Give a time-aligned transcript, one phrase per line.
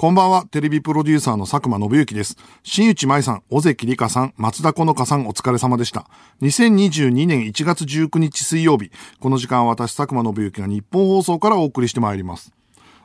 [0.00, 2.38] こんばんは、テレビプロデューサーの佐久間信之です。
[2.62, 6.08] 新内舞さん、尾関里香さん、松田好花さん、お疲れ様でした。
[6.40, 8.90] 2022年1月19日水曜日、
[9.20, 12.54] この時間は私、佐久間信之が日本放送からお送りしてまいります。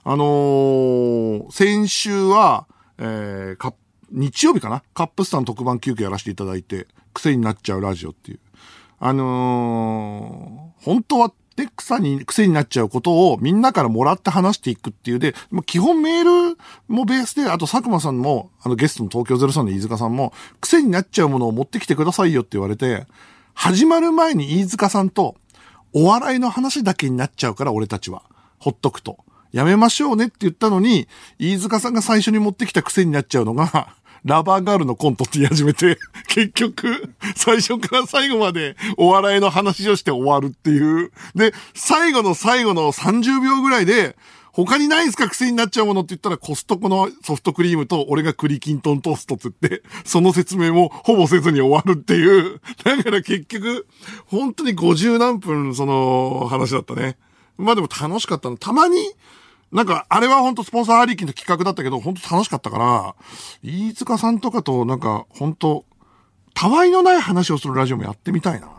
[0.06, 2.66] あのー、先週は、
[2.98, 3.74] えー、か、
[4.10, 4.82] 日曜日かな？
[4.94, 8.40] カップスターの特番急遽やらせていただいて、癖になっちゃうラジオっていう。
[9.00, 15.34] あのー、本当はで、草に、癖になっちゃうことをみんなからもらって話していくっていうで、
[15.66, 23.08] 基本メールもベースで、あと佐久間さんも、あのゲストの東京03の飯塚さんも、癖になっちゃうものを持ってきてくださいよって言われて、
[23.54, 25.36] 始まる前に飯塚さんと、
[25.94, 28.24] お笑いの話だけになっちゃうから俺たちは。
[28.60, 29.18] ほっとくと。
[29.54, 31.08] やめましょうねって言ったのに、
[31.40, 41.12] 飯塚さんが最初に持ってきた癖になっちゃうのが、ラバーガールのコントって言い始めて、 結局、最初から最後までお笑いの話をして終わるっていう。
[41.36, 44.18] で、最後の最後の30秒ぐらいで、
[44.52, 52.62] 他にないんすか癖になっちゃうものって言ったらコストコのソフトクリームと俺が栗きんとんトーストって言って、その説明もほぼせずに終わるっていう。
[52.84, 53.86] だから結局、
[54.26, 57.18] 本当に50何分その話だったね。
[57.58, 58.58] まあでも楽しかったの。
[58.58, 58.98] たまに、
[59.72, 63.16] なんか、あれは本当スポンサーありきの企画だったけど、本当楽しかったから、
[63.64, 65.86] 飯塚さんとかとなんか、本当
[66.54, 68.70] たわいのない話をするラジオもやってみたいな。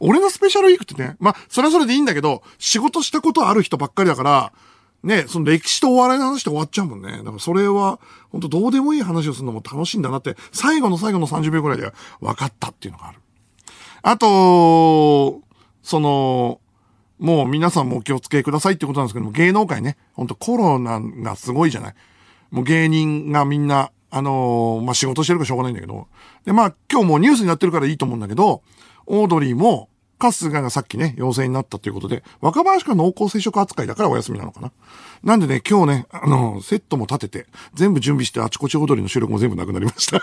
[0.00, 4.52] 俺のスペシャルウィークってね、まあ、それはそれでいいんだけど、仕事したことある人ばっかりだから、
[5.02, 7.18] ね、その歴史とお笑いの話で終わっちゃうもんね。
[7.18, 13.18] だからそれは、本当どうでもいい話をするのも楽しいんだなって、最後の最後の30秒くらいで分かったっていうのがある。
[14.02, 15.40] あと、
[15.82, 16.60] その、
[17.18, 21.94] もう皆さんもお気をつけくださいってことなんですけども、芸能界ね、ほんとコロナがすごいじゃない。
[22.50, 26.08] もう芸人がみんな、あのー、まあ、仕事してるかしょうがないんだけど。
[26.44, 28.62] で、まあ、今日もニュースになってるからいいと思うんだけど、
[29.06, 34.72] オードリーも、春日がさっきね、陽性になったということで、若林が濃厚接触扱いだからお休みなのかな。
[35.22, 40.20] なんでね、今日ね、あの、セットも立てて、全部準備してあちこち踊りの収録も全部なくなりました。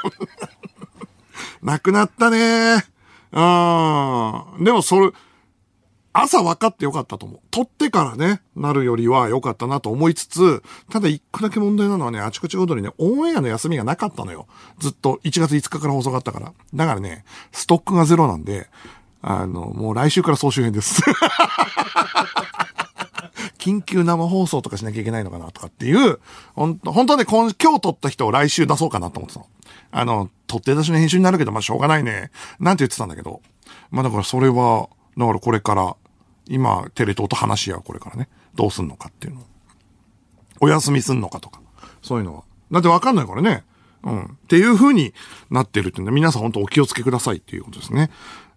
[1.62, 2.84] なくなったね
[3.32, 4.64] あー。
[4.64, 5.12] でもそれ、
[6.14, 7.40] 朝分かってよかったと思う。
[7.52, 14.48] 撮ってからね、なるよりは良かったなと思いつつ、ただ一個だけ問題なのはね、あちこち踊りね、オンエアの休みがなかったのよ。
[14.80, 16.54] ずっと1月5日から放送があったから。
[16.74, 18.70] だからね、ストックがゼロなんで、
[19.22, 21.02] あの、もう来週から総集編です。
[23.58, 26.20] 緊急生放送とかしなきゃいけないのかなとかっていう、
[26.56, 29.48] 本当本当はね、今今日撮った人を来週出そうかなと思ってたの。
[29.92, 32.32] あの、撮って出しの編集になるけど、まあしょうがないね。
[32.60, 33.42] なんて言ってたんだけど。
[33.92, 35.96] まあだからそれは、だからこれから
[36.52, 38.28] 今、テレ東と話し合う、これからね。
[38.56, 39.42] どうすんのかっていうの。
[40.60, 41.62] お休みすんのかとか。
[42.02, 42.44] そういうのは。
[42.72, 43.64] だってわかんないからね。
[44.04, 44.24] うん。
[44.26, 45.14] っていう風に
[45.50, 48.12] なってるってんで、皆さん本当お気をつけくださいっていうことですね。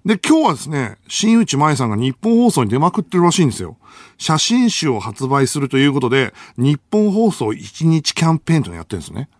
[0.04, 3.78] で、今日はですね、新内舞さんが日本放送に出まくってるらしいんですよ。
[4.18, 9.30] 写真集を発売するということで、日本放送1日キャンペーンというのやってるんですね。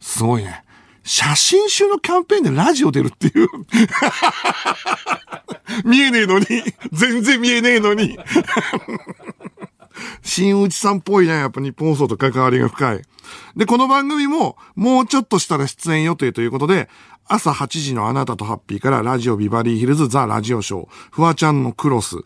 [0.00, 0.61] すごいね。
[1.04, 3.48] 写真集のキャンペーンでラジオ出るっていう
[5.84, 6.46] 見えねえのに、
[6.92, 8.18] 全然見えねえのに
[10.22, 11.32] 新内さんっぽいね。
[11.32, 13.02] やっぱ日本放送と関わりが深い。
[13.56, 16.88] で、この番組も、もうちょっとしたら出演予定ということで、
[17.26, 22.16] 朝8時のあなたとハッピーからラジオビバリーヒルズザラジオショー、フワちゃんのクロス。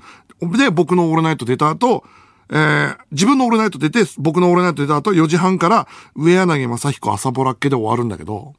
[0.41, 2.05] で、僕のオールナイト出た後、
[2.51, 8.55] えー、自分のオールナイト出て、僕のオールナイト出た後、4時半から、上柳正彦朝ぼらっけで終わるんだけど、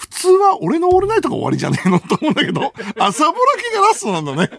[0.00, 4.48] 普通は俺のオールナイトが終わりじゃねえのと思うんだけど、 朝ぼらきがラストなんだね。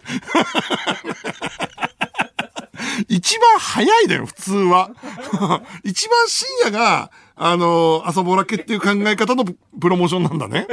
[3.10, 4.92] 一番早いだよ、普通は。
[5.84, 10.68] 一番深夜が、あのー、朝ぼらけっていう考え方のプロモーションなんだね。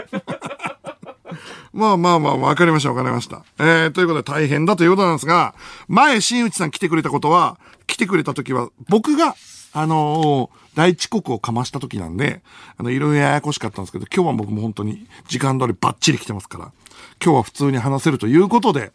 [1.73, 3.45] まあまあまあ、わかりました、わかりました。
[3.59, 5.55] えー、ということで大変だということなんですが、
[5.89, 9.35] 前、新内さん来てくれたことは、来てくれた時は、僕が、
[9.73, 12.41] あのー、大遅刻をかました時なんで、
[12.77, 16.71] あの、いろいろややこしかったんですけど、今日は僕も本当に時間通りバッチリ来てますから、
[17.21, 18.93] 今日は普通に話せるということで、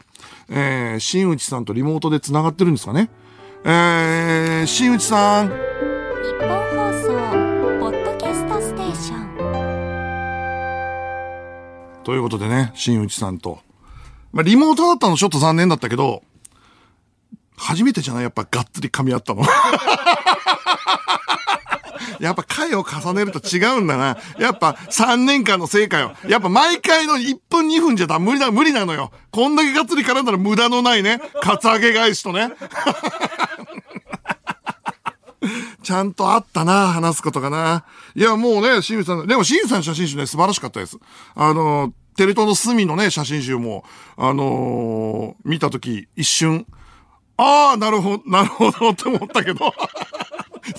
[0.48, 3.10] えー、新内さんとリモートで繋がってるんですかね。
[3.64, 5.48] えー、新内さん。
[5.48, 5.54] 日
[6.40, 7.08] 本放送、
[7.80, 9.16] ポッドキャストステーショ
[12.00, 12.02] ン。
[12.02, 13.58] ということでね、新内さんと。
[14.32, 16.22] まあ、リモートだったのちょっと残念だったけど、
[17.58, 18.22] 初めてじゃない？
[18.22, 19.42] やっぱがっつり噛み合ったの。
[22.24, 24.16] やっぱ回を重ねると違うんだな。
[24.38, 26.12] やっぱ3年間の成果よ。
[26.26, 29.12] やっぱ毎回の1分2分じゃだ、無理だ、無理なのよ。
[29.30, 31.20] こんだけがっつり絡んだら無駄のないね。
[31.42, 32.52] カツアゲ返しとね。
[35.82, 37.84] ちゃんとあったな、話すことがな。
[38.14, 40.98] いや、もうね、シンさん、でもシンさんの写真集ね、素晴らしかったです。
[41.34, 43.84] あの、テレ東の隅のね、写真集も、
[44.16, 46.66] あのー、見たとき、一瞬、
[47.36, 49.74] ああ、なるほど、なるほどって思ったけど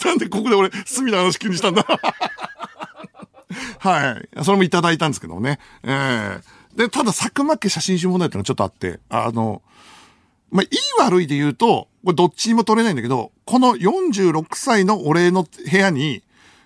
[0.06, 1.86] なんでここで俺、隅の話急にしたんだ？
[3.80, 4.44] はい。
[4.44, 5.60] それもいただいたんですけどもね。
[5.84, 9.62] ええで、ただ、佐久間家写真集問題ってのがちょっとあって、あの、
[10.52, 16.22] まあ、いい悪いで言うと、これどっちにも取れないんだけど、この46歳の俺の部屋に、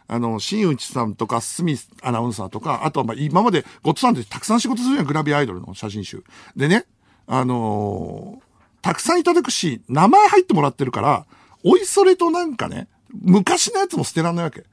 [0.08, 6.24] あの、新内さんとか、スミスアナウンサーとか、あとはまあ今までゴッドさんってたくさん仕事するじゃん、グラビアアイドルの写真集。
[6.56, 6.86] でね、
[7.28, 8.50] あのー
[8.82, 11.26] たくさんいただくし、名前入ってもらってるから、
[11.66, 14.64] おいそれとなんかね、昔のやつも捨てらんないわけ。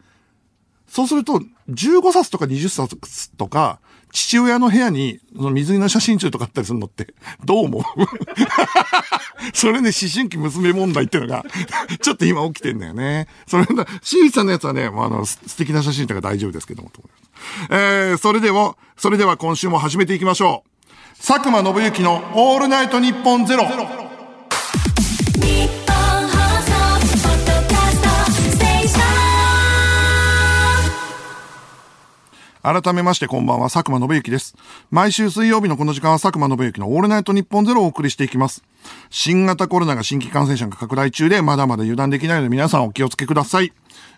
[0.89, 3.81] そうすると、15冊とか20冊とか、
[4.13, 7.13] 父親の部屋に、その水着の写真集とかあったりするのって、
[7.45, 7.83] どう思う？
[9.53, 11.45] それね、思春期娘問題っていうのが、
[12.01, 13.27] ちょっと今起きてんだよね。
[13.47, 17.27] それだ、新内さんのやつはね、もうあの、素敵な写真とか大丈夫ですけども、と思います
[17.71, 20.71] えー、それでは、それでは今週も始めていきましょう。
[21.19, 23.65] 佐久間信之のオールナイトニッポンゼロ。
[23.65, 23.69] 日
[25.69, 25.76] 本
[32.67, 34.57] 改めましてこんばんは、佐久間信之です。
[34.91, 38.65] 毎週水曜日のこの時間は佐久間信之のオールナイトニッポンゼロをお送りしていきます。
[39.09, 43.73] 新型コロナが新規感染者が拡大中で、まだまだ油断できないので皆さんお気をつけください。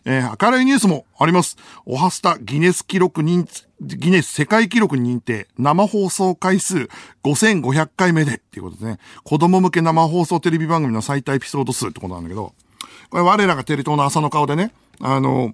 [0.06, 1.58] えー明るいニュースもあります。
[1.84, 3.46] オハスタギネス記録認、
[3.82, 6.88] ギネス世界記録認定、生放送回数
[7.24, 8.98] 5500回目でっていうことですね。
[9.24, 12.54] 子供向け生放送テレビ番組の最多エピソード数ってことなんだけど、
[13.10, 15.52] これ我らがテレ東の朝の顔でね、あの、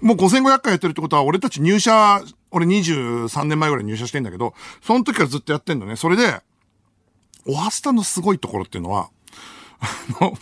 [0.00, 5.96] もう5500回やってるってことは、俺たち入社、俺23年前ぐらい入社してんだけど、その時からずっとやってんだね。
[5.96, 6.40] それで、
[7.46, 9.10] オハスタのすごいところっていうのは、
[9.80, 10.36] あの、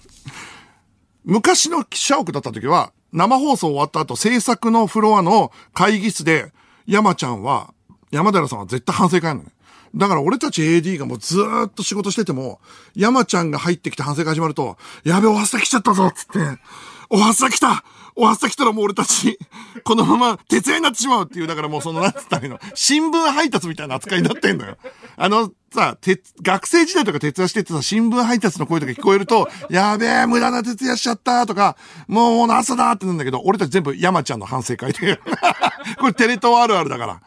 [1.25, 6.53] 昔の社屋だった時は、生放送終わった後、制作のフロアの会議室で、
[6.87, 7.73] 山ちゃんは、
[8.11, 9.51] 山寺さんは絶対反省会なのね。
[9.95, 12.61] だから俺たち AD がもうずーっと仕事してても、
[12.95, 16.39] 山ちゃんが入ってきて反省会始まると、やべ、おはスタ来ちゃったぞっつって、
[17.11, 17.85] おはスタ来た
[18.17, 19.39] おはスタ来たらもう俺たち、
[19.85, 24.77] このまま徹夜になってしまうっていう、だからもうその、なんつったらいいの、新聞配達みたいな扱いになってんのよ。
[25.17, 31.77] あの、さ、て学生時代とか徹夜しててさ、新聞配達の声とか聞こえると、やべえ、無駄な徹夜しちゃったとか、
[32.07, 35.19] もう朝だってなんだけど、俺たち全部山ちゃんの反省会で。
[35.99, 37.21] これテレ東あるあるだから。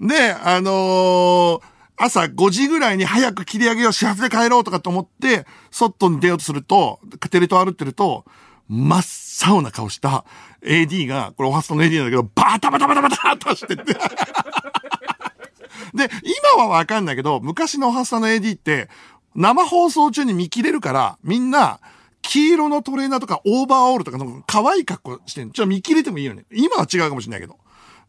[0.00, 6.98] で、あのー朝5時ぐらいに早く切り上げよう、始発で帰ろうとかと思って、外に出ようとすると、
[7.30, 8.24] テレ東歩ってると、
[8.68, 9.04] 真っ
[9.50, 10.24] 青な顔した
[10.62, 13.84] AD が、これオハストの AD なんだけど、バタバタバタバタって走ってって。
[15.94, 16.10] で、
[16.56, 18.88] 今はわかんないけど、昔のオハスタの AD って、
[19.34, 21.80] 生放送中に見切れるから、みんな、
[22.22, 25.52] 黄色のトレーナーとかオーバーオールとかの可愛い格好してんの。
[25.52, 26.44] ちょっと見切れてもいいよね。
[26.50, 27.58] 今は違うかもしれないけど。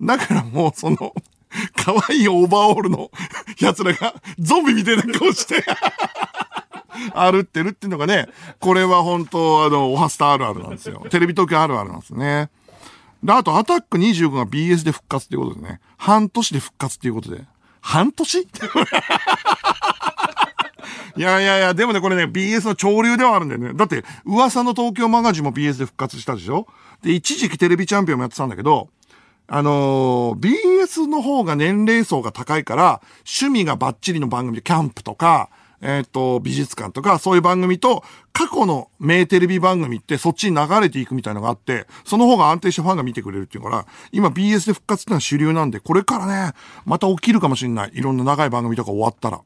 [0.02, 1.14] だからもうその、
[1.76, 3.12] 可愛いオーバーオールの
[3.60, 5.64] 奴らがゾンビみたいな顔して
[7.14, 8.28] 歩ってるっていうのがね、
[8.60, 11.06] これは本当あの、オハスタあるあるなんですよ。
[11.12, 12.50] テレビ東京あるあるなんですね。
[13.24, 15.80] で、あと、アタック25が BS で復活っていうことでね。
[15.98, 17.44] 半年で復活っていうことで。
[17.82, 18.40] 半年？
[21.18, 23.74] いやいやいや、でもね、これね、BS の潮流ではあるんだよね。
[23.74, 26.68] だって、噂の東京マガジンも BS で復活したでしょ？
[27.02, 28.90] で、一時期テレビチャンピオンもやってたんだけど、
[29.48, 33.02] あのー BS の方が年齢層が高いから、
[33.40, 35.50] 趣味がバッチリの番組で、キャンプとか、
[35.82, 46.54] えっ、と、美術館とか、そういう番組と、過去の名テレビ番組ってそっちに流れていくみたいなのがあって、その方が安定してファンが見てくれるっていうから、今 BS で復活ってのは主流なんで、これからね、
[46.86, 47.92] また起きるかもしんない。
[47.94, 49.42] いろんな長い番組とか終わったら。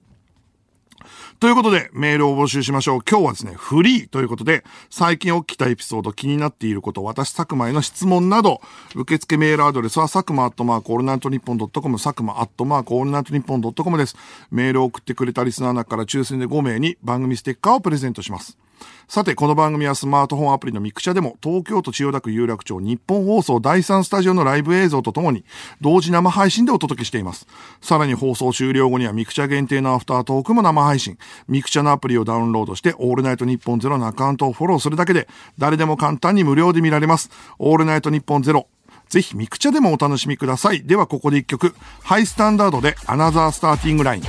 [1.40, 3.00] ということで、メールを募集しましょう。
[3.10, 8.60] 今日はですね、フリーということで、最近起きたエピソード、気になっていること、私、佐久間への質問など、
[8.94, 14.18] 受付メールアドレスは、佐久間アットマークオールナイトニッポンドットコム、佐久間アットマークオールナイトニッポンドットコムです。
[14.52, 18.58] メールを送ってくれたリスナーの中から抽選で5名に番組ステッカーをプレゼントします。
[19.08, 25.44] さて、この番組はスマートフォンアプリのミクチャでも、東京都千代田区有楽町ニッポン放送第3スタジオのライブ映像とともに、
[25.82, 27.48] 同時生配信でお届けしています。
[27.82, 31.18] さらに放送終了後にはミクチャ限定のアフタートークも生配信。
[31.48, 37.32] ミクチャのアプリをダウンロードして、オールナイトニッポンゼロのアカウントをフォローするだけで、誰でも簡単に無料で見られます。
[37.58, 38.68] オールナイトニッポンゼロ。
[39.10, 40.84] ぜひミクチャでもお楽しみください。
[40.84, 44.24] ではここで一曲、ハイスタンダードでアナザースターティングライン。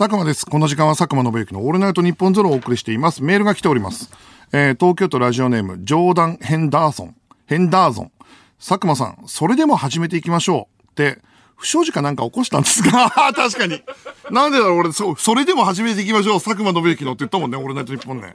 [0.00, 0.46] 佐久間です。
[0.46, 3.22] この時間は佐久間信之のオールナイトニッポンゼロをお送りしています。
[3.22, 4.10] メールが来ております。
[4.50, 7.16] えー、東京都ラジオネーム、ジョーダン・ヘンダーソン。
[7.44, 8.12] ヘンダーゾン。
[8.58, 10.84] 佐久間さん、それでも始めていきましょう。
[10.92, 11.18] って、
[11.54, 13.10] 不祥事かなんか起こしたんですか？
[13.36, 13.82] 確かに。
[14.30, 16.40] なんでだろう俺、そ、それでも始めていきましょう。
[16.40, 18.32] 佐久間信之のって言ったもんね、オールナイトニッポンね。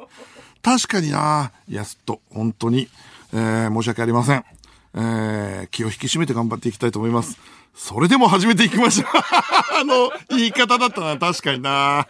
[0.62, 1.51] 確かにな。
[1.67, 2.89] いや、すっと、本当に、
[3.34, 4.45] えー、申し訳ありません。
[4.96, 7.38] えー、気を引き締めて頑張っていきたいと思います。
[7.75, 9.08] それでも始めていきましょう。
[9.80, 12.08] あの、言い方だったな、確かにな。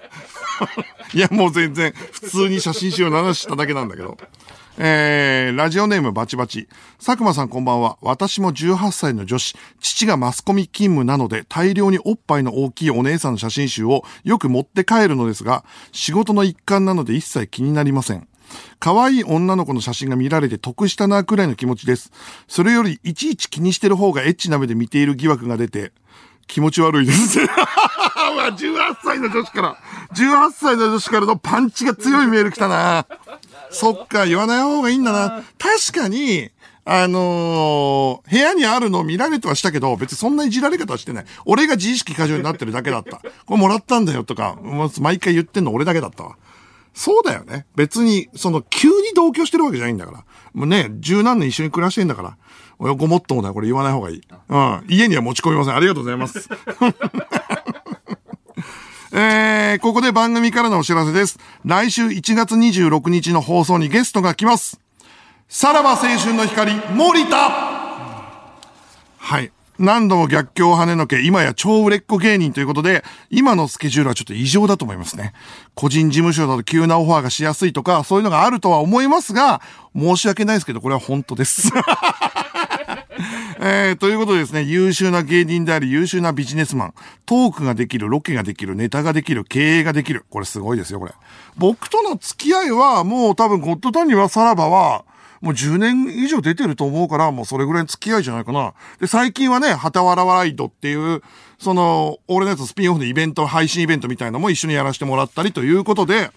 [1.14, 4.18] いや、もう全然、普通に写真集を流しただけなんだけど。
[4.78, 6.68] えー、ラジオネームバチバチ。
[7.04, 7.98] 佐久間さんこんばんは。
[8.02, 9.56] 私も18歳の女子。
[9.80, 15.64] 父がマスコミ勤務なので大量におっぱいの大きいお姉さんの写真集をよく持って帰るのですが、
[15.94, 18.28] 仕事の一環なので一切気になりません。
[18.80, 22.12] 可愛い女の子の写真が見られて得したなくらいの気持ちです。
[22.48, 25.92] それよりいちいち気にしてる方がエッチな目で見ている疑惑が出て、
[26.48, 27.40] 気持ち悪いです。
[27.40, 29.78] 18歳の女子から、
[30.14, 33.06] 18歳の女子からのパンチが強いメール来たな。
[33.72, 35.44] そっか、言わない方がいいんだな。
[35.58, 36.50] 確かに、
[36.88, 41.26] あのー部屋にあるのを見られてはしたけど、別にそんないじられ方はしてない。
[41.46, 43.18] 俺が自意識過剰になってるだけだった。
[43.18, 44.58] これもらったんだよとか、
[45.02, 46.38] 毎回言ってんの俺だけだったわ。
[46.96, 47.66] そうだよね。
[47.76, 50.24] 別に、その、急に同居してるわけじゃないんだから。
[50.54, 52.38] もうね、十何年一緒に暮らしてんだから。
[52.80, 53.52] およごもっともだ。
[53.54, 54.22] これ言わない方がいい。
[54.50, 54.86] うん。
[54.88, 55.76] 家には持ち込みません。
[55.76, 56.50] ありがとうございます。
[59.12, 61.38] えー、ここで番組からのお知らせです。
[61.66, 64.80] 来週1月26日の放送にゲストが来ます。
[65.50, 67.38] さらば青春の光、森田
[69.18, 69.52] はい。
[69.78, 75.34] 何度も逆境を跳ねのけ、今や超売れっ子芸人ということで、今のスケジュールはちょっと異常だと思いますね。
[75.74, 79.62] 個人事務所だと急なオファーがしやすいとか、そういうのがあるとは思いますが、
[79.96, 81.72] 申し訳ないですけど、これは本当です。
[83.60, 86.94] えー、ということでですね、優秀な芸人であり、優秀なビジネスマン、
[87.26, 90.26] トークができる、ロケができる、ネタができる、経営ができる。
[90.30, 91.14] これすごいですよ、これ。
[91.58, 95.06] 僕との付き合いは、もう多分、ゴッドタンにはさらばは、
[95.46, 98.74] もう10年以上出てると思うから、もうそれぐらいの付き合いじゃないかな。
[99.00, 101.22] で、最近はね、旗笑わらワイドっていう、
[101.60, 106.32] その、俺のやつスピンオフのイベント、配信イベントみたいなのも一緒にやらせてもらったりということで、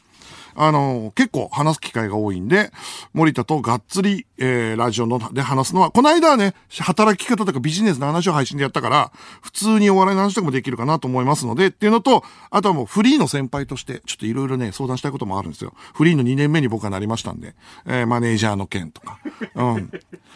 [0.61, 2.73] あの、結構話す機会が多いんで、
[3.13, 15.75] 森田とがっつり、えー、ラジオので話すのは、この間はね、働き方とかビジネスの話を配信でやったから、普通にお笑いの話とかもできるかなと思いますので、っていうのと、あとはもうフリーの先輩として、ちょっといろいろね、相談したいこともあるんですよ。
[15.95, 17.55] フリーの2年目に僕はなりましたんで、
[17.87, 19.21] えー、マネージャーの件とか。
[19.55, 19.93] うん。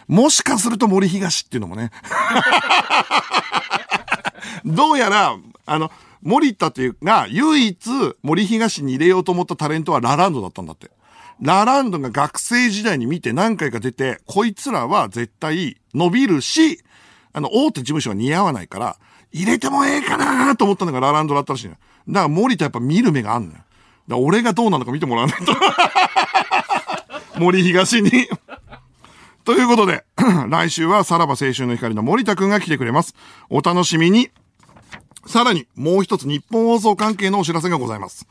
[0.06, 1.90] もしかすると森東っていうのもね。
[4.64, 5.36] どうやら、
[5.66, 5.90] あの、
[6.22, 7.90] 森田というが、唯一
[8.22, 10.90] 森東に入れようと思ったタレントはラランドだったんだって。
[11.40, 16.80] ラランドが学生時代に見て何回か出て、こいつらは絶対伸びるし、
[17.32, 18.96] あの、大手事務所は似合わないから、
[19.32, 21.78] 入れてもええかなと思ったのがラランドだったらしいのよ。
[22.08, 23.58] だから森田やっぱ見る目があんのよ。
[24.08, 25.54] だ俺がどうなのか見てもらわないと。
[27.40, 28.28] 森東に。
[29.44, 30.04] ということで、
[30.48, 33.14] 来週はさらば青春の光の森田くんが来てくれます。
[33.48, 34.30] お楽しみに。
[35.26, 38.26] さらに、もう一つ日本放送関係のお知らせがございます。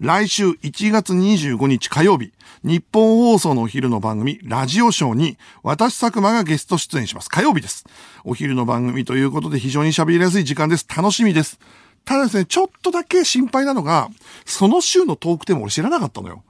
[0.00, 2.32] 来週1月25日火曜日、
[2.62, 7.30] 日本放送のお昼の番組、ラジオショーに、私佐久間がゲスト出演します。
[7.30, 7.84] 火曜日です。
[8.24, 10.86] お昼の番組ということで非常に喋りやすい時間です。
[10.94, 11.58] 楽しみです。
[12.04, 14.10] ただですね、ちょっとだけ心配なのが、
[14.44, 16.42] その週のトークテーマ俺知らなかったのよ。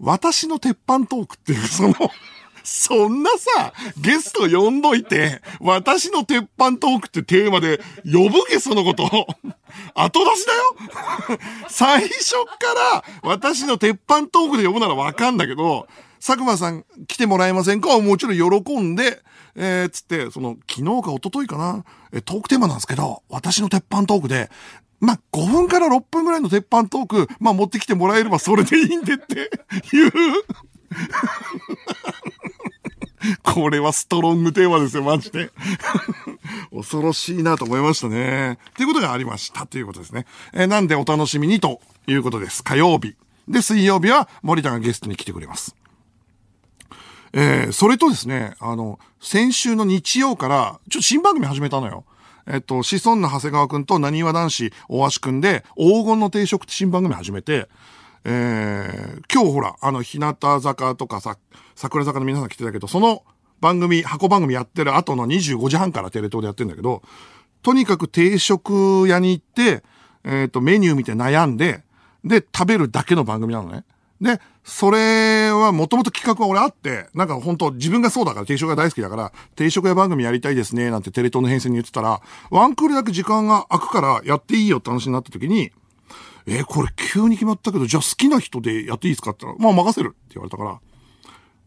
[0.00, 1.94] 私の鉄板トークっていう、その、
[2.64, 9.04] そんなさ、ゲスト呼んどいて、私の鉄板トークってテーマで呼ぶけ、そのこと。
[9.94, 11.38] 後出しだよ
[11.68, 15.88] 最初から私の鉄板トークで呼ぶならわかんだけど、
[16.24, 17.98] 佐久間さん来てもらえませんか？
[17.98, 19.22] もちろん喜んで、
[19.56, 24.50] えー、つって、その、昨日か一昨日かな、え、トークテーマなんですけど、私の鉄板トークで、
[25.00, 30.12] まあ、5分から6分ぐらいの鉄板トーク、まあ、持ってきてもらえればそれでいいんでっていう。
[33.42, 35.50] これはストロングテーマですよ、マジで。
[36.74, 38.58] 恐ろしいなと思いましたね。
[38.70, 40.26] っていうことがありましたということですね。
[40.52, 42.64] えーなんでお楽しみにということです。
[42.64, 43.14] 火曜日。
[43.48, 45.74] で、水曜日は森田がゲストに来てくれます。
[47.32, 52.04] えーそれとですね、あの、先週の日曜から、ちょっと新番組始めたのよ。
[52.46, 57.68] えっと、シソンヌ長谷川くんと何わ男子大橋くんで、黄金の定食って新番組始めて、
[58.24, 61.38] えー今日ほら、あの、日向坂とかさ、
[61.74, 63.24] 桜坂の皆さん来てたけど、その
[63.62, 67.02] 番組、箱番組やってる後の25時半からテレ東でやってるんだけど、
[67.62, 69.82] とにかく定食屋に行って、
[70.24, 71.82] えっ、と、メニュー見て悩んで、
[72.24, 73.84] で、食べるだけの番組なのね。
[74.20, 85.72] で、それはもともと企画は俺あって、なんか本当自分がそうだから定食が大好きだから、定食屋番組やりたいですね、なんてテレ東の編成に言ってたら、ワンクールだけ時間が空くからやっていいよって話になった時に、
[86.46, 90.80] えーこれ急に決まったけど、じゃあ好きな人でやっていいですかって言ったら、まあ任せるって言われたから、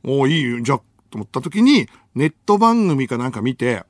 [0.04, 0.78] おいい、じゃあ、
[1.10, 3.84] と思った時に、ネット番組かなんか見て、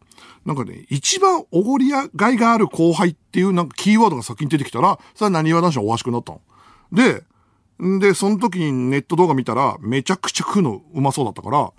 [0.46, 6.42] なんかね、一番おごりやがいがある後輩っていうなんかキーワードが先に出てきたら、それは何わ男子の大橋くんだったの。
[6.92, 7.24] で、
[7.84, 11.74] んで、その時にネット動画見たら、めちゃくちゃ食うのうまそうだったから、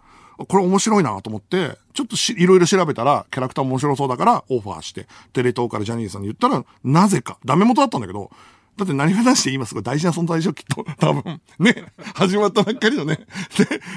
[0.45, 8.31] これ面白いなと思って、ちょっとしいろいろ調べたら、キャラクター面白そうだから、オファーして、テレ東からジャニーさんに言ったら、なぜか、ダメ元だったんだけど、
[8.76, 10.85] だって何がなしで今すごい大事な存在でしょ、きっと。
[10.99, 11.40] 多分。
[11.59, 11.87] ね。
[12.14, 13.16] 始まったばっかりのね。
[13.16, 13.26] で、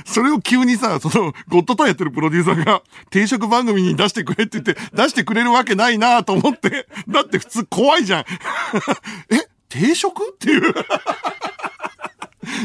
[0.05, 8.23] それを急にさ、その、ゴッドタンやってるプロデューサーが、定食番組に出してくれって言って、出してくれるわけないなと思って、だって普通怖いじゃん。
[9.35, 9.49] え？
[9.67, 10.61] 定食っていう？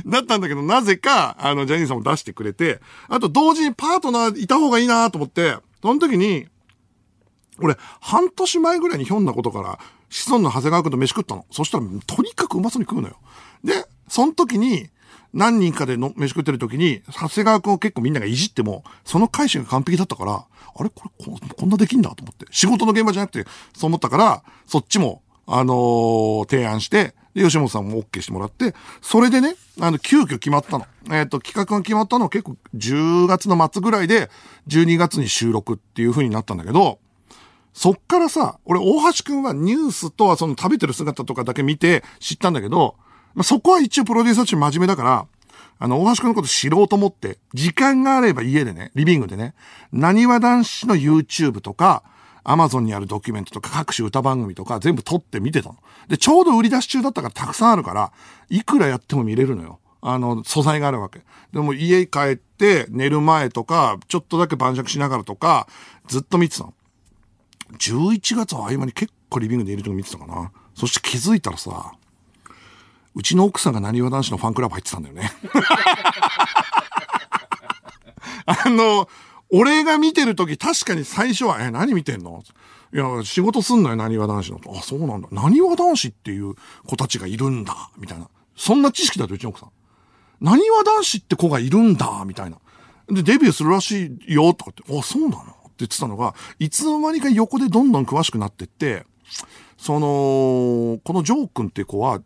[0.07, 6.47] だったんだけど、なぜか、あの、ジャニーさんも出してくれて、あと同時にパートナーいた方がいいなと思って、その時に、
[7.61, 9.79] 俺、半年前ぐらいにひょんなことから、
[10.15, 11.45] 子孫の長谷川くんと飯食ったの。
[11.51, 13.17] そしたら、とにかくうまそうに食うのよ。
[13.65, 14.89] で、その時に、
[15.33, 20.33] 何人かでの飯食ってる時に、長谷川くんを結構みんながいじっても、その返しが完璧だったから、
[20.77, 20.89] あれ？
[20.89, 22.47] これこ、こんなできんだと思って。
[22.53, 30.87] 仕事の現場じゃなくて、そう思ったから、そっちも、あのー提案して、で、吉本さんも OK してもらって、それでね、あの、急遽決まったの。
[31.11, 34.31] えっ、と、企画が決まったのは結構10月の末ぐらいで、
[34.69, 37.01] 12月に収録っていう風になったんだけど、
[37.75, 42.95] そっからさ、俺、大橋くんはニュースとはその食べてる姿とかだけ見て知ったんだけど、
[43.35, 45.27] まあ、そこは一応プロデューサーとして真面目だから、
[45.81, 49.55] あの、大橋くんのこと知ろうと思って、時間があれば家でね、リビングでね、
[49.93, 52.05] 何わ男子の YouTube とか、
[52.45, 55.77] アマゾンにあるドキュメントとか各種歌番組とか全部撮って見てたの。
[56.09, 58.13] で、ちょうど売り出し中だったからたくさんあるから、
[58.51, 59.81] いくらやっても見れるのよ。
[60.01, 61.23] あの、素材があるわけ。
[61.53, 65.67] でも家帰って寝る前とか、ちょっとだけ晩酌しながらとか、
[66.07, 66.75] ずっと見てたの。
[67.79, 70.53] 11月は合間に結構リビングでいるとこ見てたかな。
[70.75, 71.93] そして気づいたらさ、
[73.15, 75.31] うちの奥さんが何わ男子のファンクラブ入ってたんだよね。
[78.47, 79.09] あの、
[79.51, 82.43] 俺が見てる時確かに最初は、え、何見てんの？
[82.93, 84.61] いや、仕事すんのよ、何わ男子の。
[84.77, 85.29] あ、そうなんだ。
[85.31, 86.55] 何わ男子っていう
[86.87, 88.29] 子たちがいるんだ、みたいな。
[88.57, 89.71] そんな知識だと、うちの奥さん。
[90.41, 92.59] 何わ男子って子がいるんだ、みたいな。
[93.09, 95.57] で、デビューするらしいよ、とかって、あ、そうなの？
[95.79, 99.05] 言ってたのが、いつの間にか横でどんどん詳しくなってって、
[99.77, 102.21] その、このジョー君っていう子は、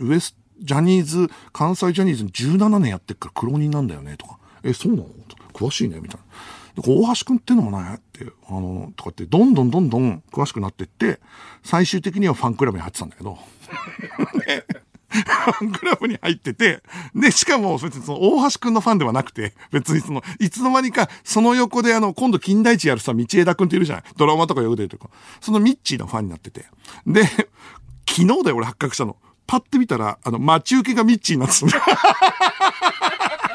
[0.00, 4.38] ウエス、ジャニーズ、関西ジャニーズに17年やってっから苦労人なんだよね、とか。
[4.62, 5.08] え、そうなの？
[5.28, 6.20] とか詳しいね、みたい
[6.76, 6.82] な。
[6.82, 11.20] で大橋くんっていうのもね、って、あの、とかって、どんどんどんどん詳しくなってって、
[11.62, 13.38] 最終的にはファンクラブに入ってたんだけど、
[14.46, 14.83] でファン
[15.78, 16.82] クラブに入ってて、
[17.14, 24.04] で、しかも別にその大橋くんのファンではなくて、別にその、いつの間にか、その横であの、今度金田一やるさ、道枝くんっているじゃない？
[24.16, 25.08] ドラマとかよく出るとか。
[25.40, 26.66] そのミッチーのファンになってて。
[27.06, 27.24] で、
[28.08, 29.16] 昨日だよ、俺発覚したの。
[29.46, 31.82] パッて見たら、あの、待ち受けがミッチーになってたんだよ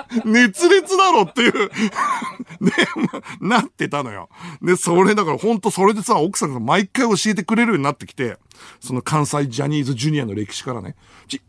[0.25, 1.51] 熱烈だろっていう
[2.61, 2.71] で、
[3.39, 4.29] まなってたのよ。
[4.61, 8.37] で、それだから本当それでさ、奥さんが毎回教えてくれるようになってきて、
[8.79, 10.95] その関西ジャニーズジュニアの歴史からね、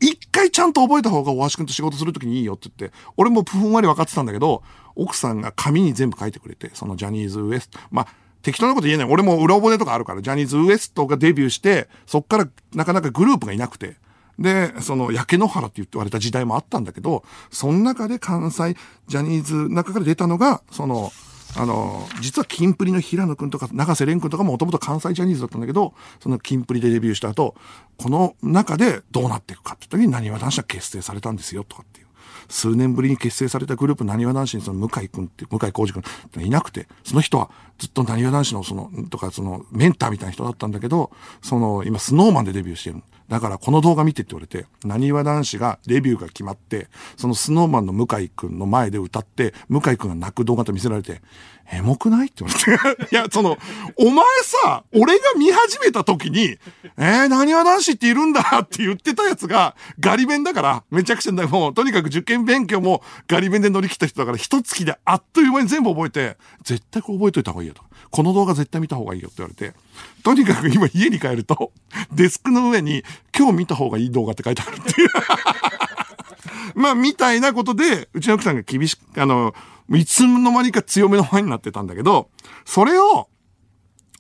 [0.01, 4.63] 一回ちゃんと覚えた方が大橋くんと仕事するときにいいよって言って、俺もふんわり分かってたんだけど、
[4.95, 8.07] 奥さんが紙に全部書いてくれて、そのジャニーズ WEST、まあ、
[8.43, 9.09] 適当なこと言えない。
[9.11, 13.97] 俺も裏骨とかあるから、ジャニーズ WEST がデビューして、そっからなかなかグループがいなくて、
[14.41, 18.75] で、その、焼け野原って言って言われた時代もあったんだけど、その中で関西
[19.07, 21.13] ジャニーズの中から出たのが、その、
[21.57, 27.55] あの、実はキンプリの平野くんとか、永瀬廉くんとかももともと関西ジャニーズだったんだけど、そのキンプリでデビューした後、
[27.99, 32.07] この中でどうなっていくかって時に何わ男子は結成されたんですよ、とかっていう。
[32.49, 41.11] 数年ぶりに結成されたグループ、何わ男子にその向井くんって、向井浩二くんっていなくて、その人はずっと何わ男子のその、とかその、メンターみたいな人だったんだけど、
[41.43, 43.03] その、今、スノーマンでデビューしてる。
[43.31, 51.23] だからこの動画見てって言われて、何わ男子がデビューが決まって、そのスノーマンの向井くんの前で歌って、向井くんが泣く動画と見せられて、
[51.73, 53.07] エモくないって言われて。
[53.15, 53.57] いや、その、
[53.97, 56.59] お前さ、俺が見始めた時に、
[56.97, 67.83] えー、何わ男子っているんだって言ってたやつが、ガリ弁だから、めちゃくちゃ、もう、とにかく受験勉強もガリ弁で乗り切った人だから、一月であっという間に全部覚えて、絶対これ覚えといた方がいいよと。
[68.11, 69.77] この動画絶対見た方がいいよって言われて、
[70.23, 71.73] とにかく今家に帰ると、
[72.13, 73.03] デスクの上に、
[73.37, 75.09] 今日見た方がいい動画って書いてあるっていう。
[76.75, 79.55] まあ、みたいなことで、うちの奥さんが厳しく、あの、
[79.91, 82.31] いつの間にか強めのファンになってたんだけど、
[82.65, 83.29] それを、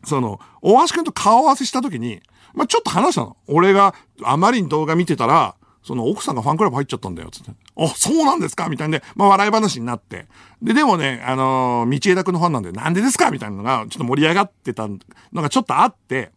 [0.05, 2.23] その、大橋くんと顔合わせした時に、
[2.55, 3.37] まあ、ちょっと話したの。
[3.47, 5.55] 俺があまりに動画見てたら、
[5.91, 7.51] その奥さんがファンクラブ入っちゃったんだよ、つって。
[7.77, 8.69] あ、そうなんですか？
[8.69, 10.27] みたいんで、まあ笑い話になって。
[10.63, 13.33] で、でもね、あのー道枝くんのファンなんで、なんでですか？
[13.33, 14.99] みたいなのが、ちょっと盛り上がってたの
[15.43, 16.31] がちょっとあって、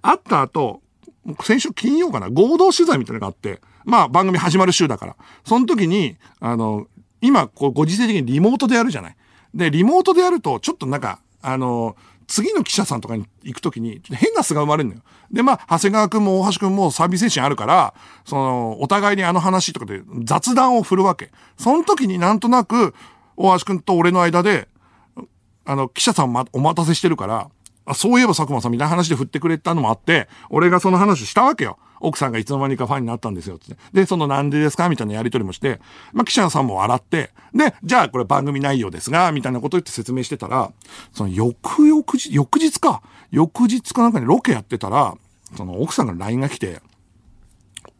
[0.00, 0.80] あった後、
[1.42, 5.16] 先週金曜かな、合同取材みたいなのがあって、まあ番組始まる週だから。
[5.44, 6.86] その時に、あの、
[7.20, 9.16] 今、こう、ご時世的にリモートでやるじゃない。
[9.54, 11.96] で、リモートでやると、ちょっとなんか、あの、
[12.30, 15.02] 次の記者さんとかに行くときに、変な巣が生まれるのよ。
[15.32, 17.92] で、まあ、長谷川くんも大橋くんもサービス精神あるから、
[18.24, 21.32] その、お互いにあの話とかで雑談を振るわけ。
[21.58, 22.94] その時になんとなく、
[23.36, 24.68] 大橋くんと俺の間で、
[25.64, 27.50] あの、記者さんま、お待たせしてるから、
[27.84, 31.78] あ、そういえば佐久間さんみたいな話で振ってくれたのもあって、俺がその話したわけよ。
[32.00, 33.80] 奥さんがいつの間にかファンになったんですよ、つって。
[33.92, 35.80] で、そのなんでですかみたいなやりとりもして、
[36.12, 40.72] まあ、記者さんも笑って、で、じゃあこれ番組内容ですが、みたいなこと言って説明してたら、
[41.12, 45.14] その翌々日、翌日か、翌日かなんかにロケやってたら、
[45.56, 46.80] その奥さんから LINE が来て、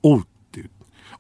[0.02, 0.70] おうっていう、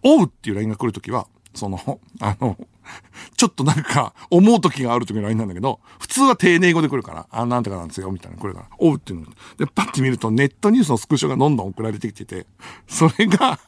[0.02, 2.56] おうっていう LINE が来るときは、その、あの、
[3.36, 9.26] ちょっとなんか、思う時がある時の LINE なんだけど、普通は丁寧語で来るから、あ、なんとかなんですよ、みたいな、これから、おうっていうの。
[9.56, 12.46] で、パッて見るとネットニュースのスクショがどんどん送られてきてて、
[12.86, 13.58] それが、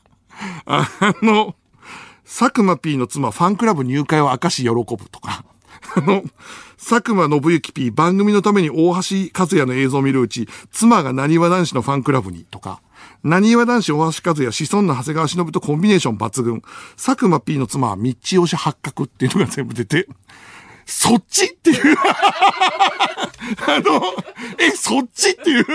[0.66, 0.88] あ
[1.22, 1.54] の、
[2.24, 5.44] 佐久間 P の妻、ファンクラブ入会を明かし喜ぶとか、
[5.96, 6.22] あの、
[6.78, 12.80] 佐久間信之 P 番組のために大橋和也の映像を見るうち、妻が何わ男子のファンクラブにとか、
[13.24, 16.62] 何わ男子大橋和也、子孫の長谷川忍とコンビネーション抜群。
[16.96, 20.08] 佐久間 P の妻は道推し発覚っていうのが全部出て、
[20.86, 21.96] そっちっていう。
[23.66, 24.02] あの、
[24.58, 25.66] え、そっちっていう。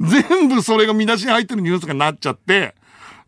[0.00, 2.74] 全部それが見出しに入ってるニュースがなっちゃって、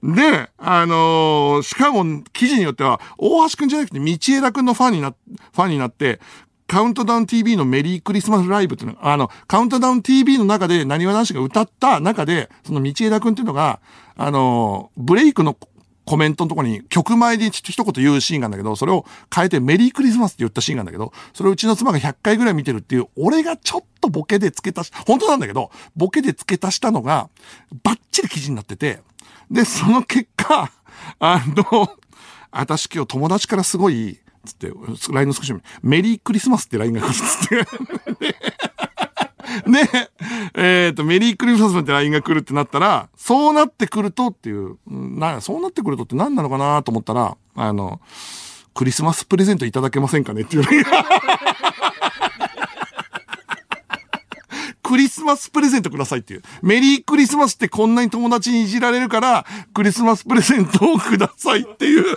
[0.03, 6.21] で、あのーしかも記事によっては、大橋くんじゃなくて道枝くんのファンにな、ファンになって、
[6.71, 13.81] カウントダウン TV のメリークリスマスライブっていうのあの、カウントダウン TV の中で、何わ男子が歌った中で、その道枝くんっていうのが、
[14.17, 15.57] あのブレイクの
[16.05, 19.05] コメントのとこに曲前でちょっと一言言うシーンがあるんだけど、それを
[19.35, 27.31] 変えてメリークリスマスって言ったシーンがあるんだけど、それをうちの妻が100回ぐらい見てるっていう、俺がちょっとボケで付け足し、本当なんだけど、ボケで付け足したのが、
[27.83, 29.01] バッチリ記事になってて、
[29.51, 30.71] で、その結果、
[31.19, 31.91] あの、
[32.53, 34.73] 私今日友達からすごい、つって、
[35.13, 38.41] LINE のスクショメリークリスマスって LINE が来るっつって。
[39.67, 40.11] で、
[40.55, 48.01] えっ、と、メリークリスマスって LINE が来るってなったら、そうなってくるとっていう、な、そうなってくるとって何なのかなと思ったら、あの、
[48.75, 50.65] クリスマスプレゼントいただけませんかねっていう。
[54.83, 56.43] クリスマスプレゼントくださいっていう。
[56.63, 62.17] メリークリスマスってこんなに友達にいじられるから、クリスマスプレゼントをくださいっていう。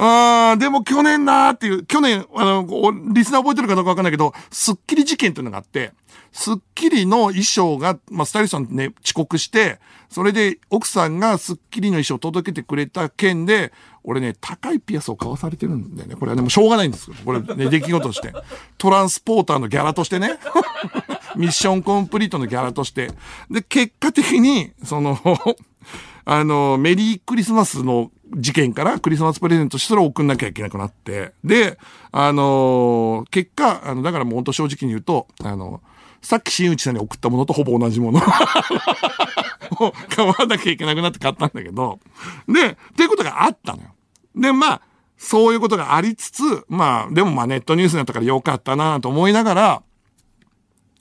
[0.00, 2.64] あーでも去年なーっていう、去年、あの、
[3.12, 5.92] リスナー覚えてるかどうかわかんないけど、スッキリ事件っていうのがあって、
[6.32, 13.72] スッキリの衣装が、まあ、スタイリストさんね、遅刻して、それで奥さんがスッキリの衣装を届けてくれた件で、
[14.04, 16.14] 俺ね、高いピアスを買わされてるんだよね。
[16.14, 17.16] これはね、もうしょうがないんですよ。
[17.24, 18.32] これね、出来事として。
[18.78, 20.38] トランスポーターのギャラとしてね。
[21.36, 23.10] ミッションコンプリートのギャラとして。
[23.50, 25.18] で、結果的に、その、
[26.24, 31.32] あの、メリークリスマスの事件からクリスマスプレゼントしてそれを送んなきゃいけなくなって。
[31.44, 31.78] で、
[32.12, 35.80] あの、結果、あの、だからもう本当正直に言うと、あの、
[36.20, 38.20] さっき新内さんに送ったものとほぼ同じもの
[39.80, 42.00] を買わなきゃいけなくなって買ったんだけど。
[42.48, 43.90] で、っていうことがあったのよ。
[44.34, 44.82] で、まあ、
[45.16, 49.82] そういうことがありつつ、まあ、でもまあネットニュースになったからよかったなと思いながら、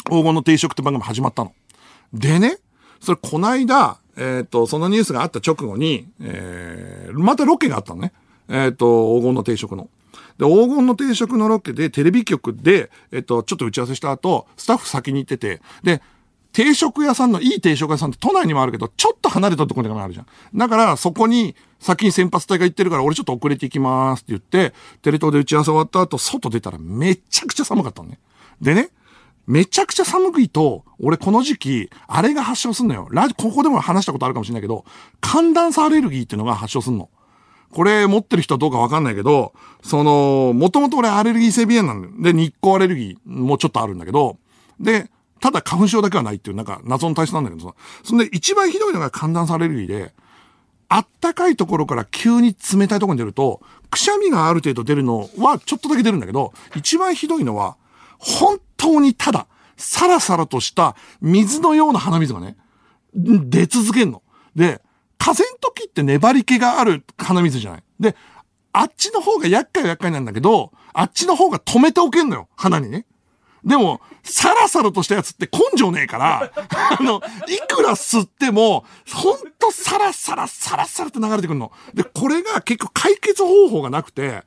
[0.09, 1.53] 黄金の定食って番組始まったの。
[2.13, 2.57] でね、
[2.99, 8.13] それこないだ、えっ、と、そのニュースがあった直後に、えー、またロケがあったのね。
[8.49, 9.89] えっ、と、黄金の定食の。
[10.37, 16.01] で、黄金の定食のロケで、テレビ局で、えっ、と、ちょっと打ち合わせした後、スタッフ先に行ってて、で、
[16.51, 20.27] 定食屋さんの、いい定食屋さんって都内にもあるけど、ちょっと離れたところにもあるじゃん。
[20.55, 28.17] だから、そこに、先に先発隊が行ってるから、俺ちょっと遅れて行きますって言って、テレ東で打ち合わせ終わった後、外出たらめちゃくちゃ寒かったのね。
[28.59, 28.89] でね、
[29.47, 33.07] めちゃくちゃ寒いと、俺この時期、あれが発症すんのよ。
[33.11, 34.83] ラジ、ここでも話したことあるかもしれないけど、
[35.21, 37.09] 寒暖差アレルギーっていうのが発症すんの。
[37.71, 42.21] これ持ってる人はどうかわかんないけど、その、もともと俺アレルギー性鼻炎なん。
[42.21, 44.37] で、日光アレルギーもちょっとあるんだけど、
[44.79, 47.75] で、ただ花粉症だけはないっていう、なんか謎の体質なんだけどさ。
[48.03, 50.13] そんで一番ひどいのが寒暖差アレルギーで、
[50.89, 57.77] あったかいところから急に冷たいところに出ると、くしゃみがある程度出るのはちょっとだけ出るんだけど、一番ひどいのは、
[58.17, 62.57] 本当にただ、サラサラとした水のような鼻水がね、
[63.13, 64.23] 出続けんの。
[64.55, 64.81] で、
[65.17, 67.83] 風の時って粘り気がある鼻水じゃない。
[67.99, 68.15] で、
[68.73, 73.05] あっちの方が厄介は厄介なんだけど、あっちの方が止めておけんのよ、鼻にね。
[73.63, 76.51] でも、サラサラとしたやつって根性ねえから、
[76.99, 81.71] あの、いくら吸っても、ほんとサラサラサラサラって流れてくるの。
[81.93, 84.43] で、これが結局解決方法がなくて、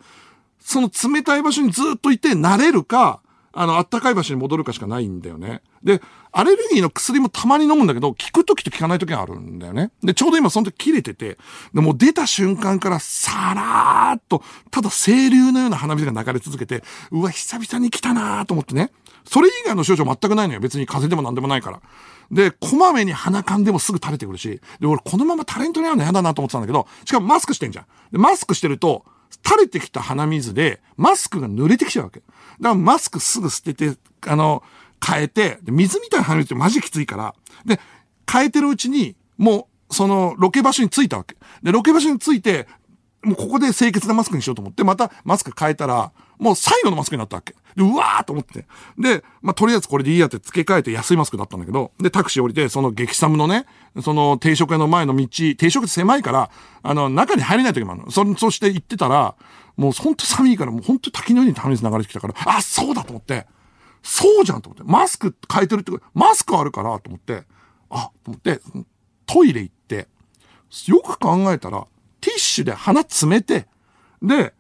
[0.60, 3.20] その冷たい場所にずっといて慣れるか、
[3.52, 5.62] あの、暖かい場所に戻るかしかないんだよね。
[5.82, 6.00] で、
[6.32, 9.90] アレルギーの薬もたまに飲むんだけど、効く時と効かない時があるんだよね。
[10.02, 11.36] で、ちょうど今その時切れてて、
[11.74, 18.92] でもう出た瞬間からさらーっと、ただ清流のような鼻水が流れ続けて、うわ、久々に来たなーと思ってね。
[19.24, 20.60] それ以外の症状全くないのよ。
[20.60, 21.80] 別に風邪でも何でもないから。
[22.30, 27.84] で、こまめに鼻かんでもすぐ垂れてくるし、で、俺このままタレントに会うの嫌だなと思ってたんだけど、しかもマスクしてんじゃん。
[28.12, 29.04] で、マスクしてると、
[29.44, 32.20] 垂れてきた鼻水で、マスクが濡れてきちゃうわけ。
[32.20, 34.62] だからマスクすぐ捨てて、あの、
[35.04, 37.80] 変えて、水みたいな鼻水ってマジきついから、で、
[38.30, 41.36] 変えてるうちに、もう、その、ロケ場所に着いたわけ。
[41.62, 42.68] で、ロケ場所に着いて、
[43.22, 47.54] もうここで清潔なマスクにしようと思って、またマスク変えたら、もう最後のマスクになったわけ。
[47.80, 48.66] で、うわーと思って。
[48.98, 53.66] で、まあ、とりあえずこれでいいやって付け替えて安いマスクだったんだけど、で、タクシー降りて、その激寒のね、
[54.02, 56.50] その定食屋の前の道、定食って狭いから、
[56.82, 58.10] あの、中に入れない時もあるの。
[58.10, 59.34] そ、そして行ってたら、
[59.76, 63.46] もうほんと寒いから、もうほんと滝のように鼻水流れてきたから、あ、そうだと思って、
[64.02, 67.44] そうじゃんと思って、マスク変えてるってこと、マスクあるからと思って、
[67.88, 68.60] あ、と思って、
[69.26, 70.08] トイレ行って、
[70.86, 71.86] よく考えたら、
[72.20, 73.66] ティッシュで鼻詰めて、
[74.22, 74.52] で、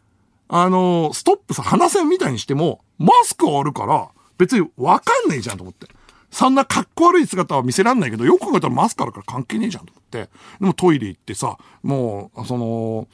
[0.48, 5.88] あのーストップさ、鼻線みたいにしても、マスクあるから、別にわかんねえじゃんと思って。
[6.30, 10.30] そんな格好悪い姿は見せらんないけど、よく考えたらマスクあるから関係ねえじゃんと思って。
[10.60, 13.08] でもトイレ行ってさ、もう、その、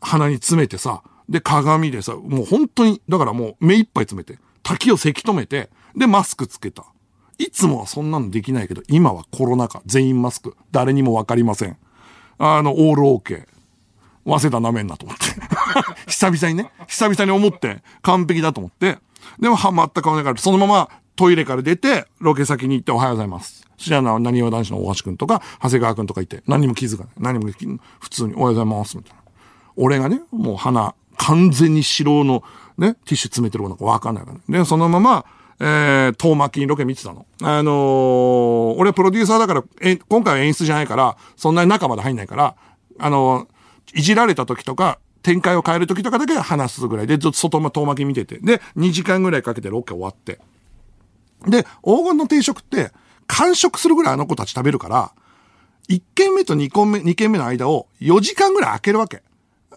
[0.00, 6.84] 鼻に詰めてさ、で、鏡でさ、もう本当に、だからもう目いっぱい詰めて、滝をせき止めて、で、マスクつけた。
[7.38, 11.76] いつもはそんなのできないけど、今はコロナ禍、全員マスク、誰にもわかりません。
[12.38, 13.46] あの、オールオーケー。
[14.26, 15.24] 早稲田なめんなと思って。
[16.10, 18.98] 久々にね、久々に思って、完璧だと思って。
[19.38, 23.66] でも、はまった顔ないから、そのままトイレから出て、ロケ先に行っておはようございます。
[23.78, 27.12] そしたら、なにわ男子の大橋くんとか、長谷川くんとかいて、何も気づかない。
[27.34, 27.66] 何も気
[28.00, 29.20] 普通におはようございます、みたいな。
[29.76, 32.42] 俺がね、もう鼻、完全に白の
[32.78, 35.24] ね、ティッシュ詰めてることなんかわかんないからね、で、そのまま、
[35.58, 37.24] えー、遠巻きにロケ見てたの。
[37.42, 42.56] あのー俺プロデューサーだから、え、今回は演出じゃないから、そんなに中まで入んないから、
[42.98, 43.55] あのー
[43.96, 48.38] いじられた時とか、展開を変える時とかだけ話すぐらいで、ずっと外遠巻き見てて。
[48.38, 50.38] で、2時間ぐらいかけてロケ終わって。
[51.48, 52.92] で、黄金の定食って、
[53.26, 55.12] 完食するぐらいあの子たち食べるから、
[55.88, 59.22] 1軒目と2軒目、2軒目の間を4時間ぐらい空けるわけ。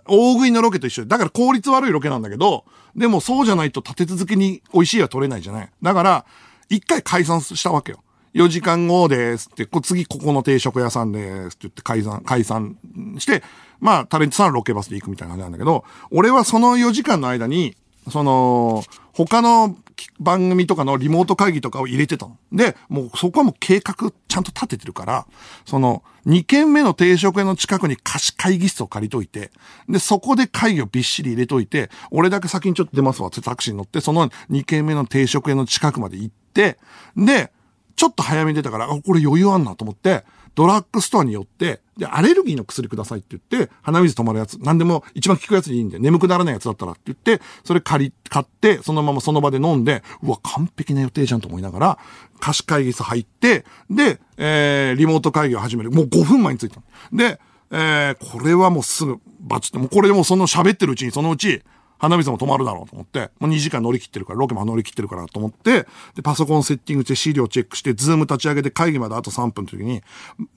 [0.06, 1.08] 大食いのロケと一緒で。
[1.08, 5.70] だから効率悪いロケなんだけど、でもそうじゃないと立て続けに美味しいは取れないじゃない。
[5.82, 6.26] だから、
[6.68, 8.04] 一回解散したわけよ。
[8.34, 12.78] 4時間後ですって、次ここの定食屋さんですって言って解散、解散
[13.18, 13.44] して、
[13.80, 17.76] まあタレントさんはロケバスで行くみたいな感じなんだけど、俺はその4時間の間に、
[18.10, 19.76] その、他の
[20.20, 22.38] 番組とかのリモート会議とかを入れてたの。
[22.52, 25.28] で、もうそこはもう計画ちゃんと立ててるから、
[25.66, 29.52] その、2軒目の定食屋の近くに貸し会議室を借りといて、
[29.88, 36.78] で、そこで会議をびっしり入れといて、俺だけ先にちょっと出ますわってタクシーに乗って、その2軒目の定食屋の近くまで行って、
[37.16, 37.52] で、
[38.00, 40.24] ちょっと早めに出たから、あ、これ余裕あんなと思って、
[40.56, 52.00] ドラッグストアに寄って、で、アレルギーの薬くださいって言って、鼻水止まるやつ、何でも一番効くやつでいいんで、眠くならないやつだったらって言って、それ借り、買って、そのままその場で飲んで、うわ、完璧な予定じゃんと思いながら、
[52.40, 55.92] 貸し会議室入って、で、えー、リモート会議を始める。
[55.92, 56.80] もう5分前に着いた。
[57.12, 57.38] で、
[57.70, 61.64] えー、これはもうすぐ、バチって、もうこれでもうその喋ってるうちに、そのうち、
[62.00, 65.86] 鼻水も止まるだろうと思って、もう2時間乗り切ってるから、ロケも乗り切ってるからと思って、
[66.16, 70.02] で、パソコンセッティングして資料チェックして、 Zoom 立ち上げて会議まであと3分の時に、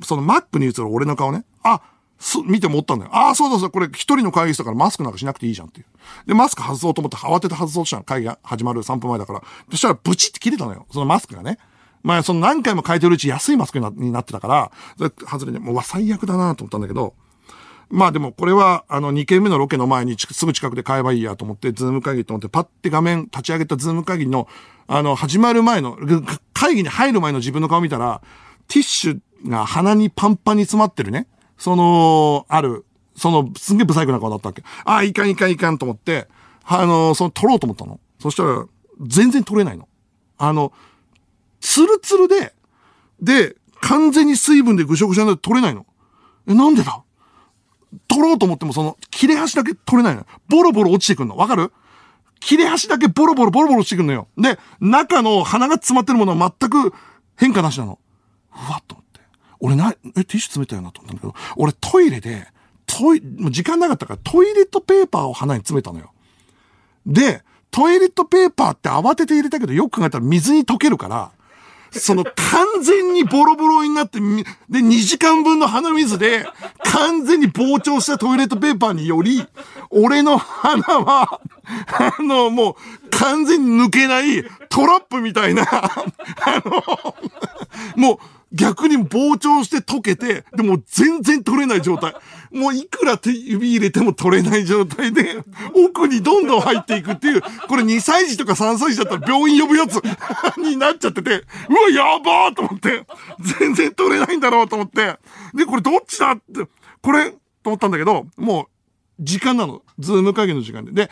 [0.03, 1.83] その Mac に映る俺の顔ね、あ、
[2.19, 3.11] す、見て思ったんだよ。
[3.13, 5.87] ああ、そうだそうだ、これ一人の会議室だからマスクなんかしなくていいじゃんっていう。
[6.27, 8.05] で、マスク外そうと思って慌てて外そうとしたの。
[8.05, 9.43] 会議が始まる3分前だから。
[9.71, 10.87] そしたらブチって切れたのよ。
[10.93, 11.59] そのマスクがね。
[12.05, 14.73] まあ、その何回も変えてるうち安いマスクになってたから、
[15.29, 17.15] 外れて、もううわ、最悪だなと思ったんだけど、
[17.93, 24.49] まあでもこれは、あの、2件目のロケの前にすぐ近くで買えばいいやと思って、ズーム会議と思って、パッて画面立ち上げたズーム会議の、
[24.87, 25.99] あの、始まる前の、
[26.55, 28.23] 会議に入る前の自分の顔見たら、
[28.67, 31.27] ティッシュが鼻にパンパンに詰まってるね。
[31.59, 34.63] その、ある、その、すんげえブサイクな顔だったわけ。
[34.87, 36.29] ああ、いかんいかんいかんと思って、
[36.65, 38.01] あの、その、取ろうと思ったの。
[38.21, 38.65] そしたら、
[39.07, 39.87] 全然取れないの。
[40.39, 40.73] あの、
[41.61, 42.55] ツルツルで、
[43.21, 45.85] で、完全に水分でぐしょぐしょになって取れないの。
[46.49, 47.03] え、なんでだ？
[48.09, 50.27] 取ろうと思ってもその、切れ端だけ取れないの。
[50.49, 51.37] ボロボロ落ちてくんの。
[51.37, 51.73] わかる？
[52.41, 54.29] 切れ端だけボロボロボロボロ落ちてくんのよ。
[54.37, 56.93] で、中の鼻が詰まってるものは全く
[57.37, 57.99] 変化なしなの。
[58.53, 59.21] うわっと思って。
[59.61, 62.49] 俺な、え、ティッシュ詰めたよなと思ったんだけど、俺トイレで、
[62.87, 66.13] トイ、もう時間なかったからトイレットペーパーを鼻に詰めたのよ。
[67.07, 71.31] で、トイレットペーパーって慌てて入れたけど、よく考えたら水に溶けるから、
[71.93, 74.25] その完全にボロボロになって、で、
[74.81, 76.47] 2時間分の鼻水で、
[76.85, 79.47] 完全に膨張したトイレットペーパーにより、
[79.91, 87.15] 俺の鼻は、あの、もう、完全に抜けないトラップみたいな、あの、
[87.97, 88.19] もう、
[88.53, 92.15] 逆に膨張して溶けて、でも全然取れない状態。
[92.51, 95.43] もういくら手指入れても取れない状態で、
[95.75, 99.97] 奥にどんどん入っていくっていう、これ2歳児とか3歳児だったら病院呼ぶやつ
[100.59, 103.07] になっちゃってて、うわ、やばーと思って、
[103.59, 105.19] 全然取れないんだろうと思って、
[105.55, 106.69] で、これどっちだって、
[107.01, 108.67] これ、と思ったんだけど、もう、
[109.19, 109.83] 時間なの。
[109.99, 110.93] ズーム会議の時間で。
[110.93, 111.11] で、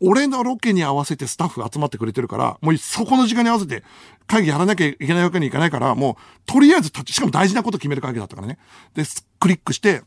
[0.00, 3.84] 俺のロケに合わせてスタッフ集まってくれてるから、もうそこの時間に合わせて
[4.26, 8.58] 会議やらなきゃいけないわけにいかないから、もうとりあえず立ち、しかも大事なこと決める会議だったからね。
[8.94, 9.04] で、
[9.40, 10.02] クリックして、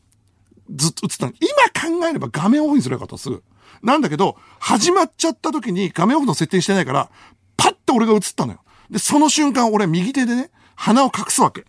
[0.76, 1.34] ずっと映ったの。
[1.40, 3.44] 今考えれば画面オフにすればよかった、すぐ。
[3.82, 7.10] なんだけど、始まっちゃった時に画面オフの設定してないから、
[7.56, 8.60] パッて俺が映ったのよ。
[8.90, 11.66] で、その瞬間俺右手でね、鼻を隠すわけ。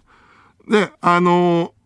[0.69, 1.79] で、あのー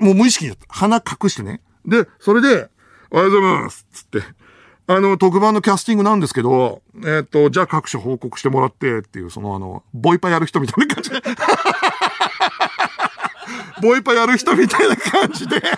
[0.00, 0.56] もう無意識に。
[0.68, 1.60] 鼻隠してね。
[1.86, 2.68] で、それで、
[3.10, 3.86] おはようございます。
[3.92, 4.18] つって。
[4.86, 11.22] あの、特番のキャスティングなんですけど、えっ、と、じゃあ各所報告してもらってっていう、そのあの、ボイパやる人みたいな感じで。
[13.80, 15.62] ボイパやる人みたいな感じで。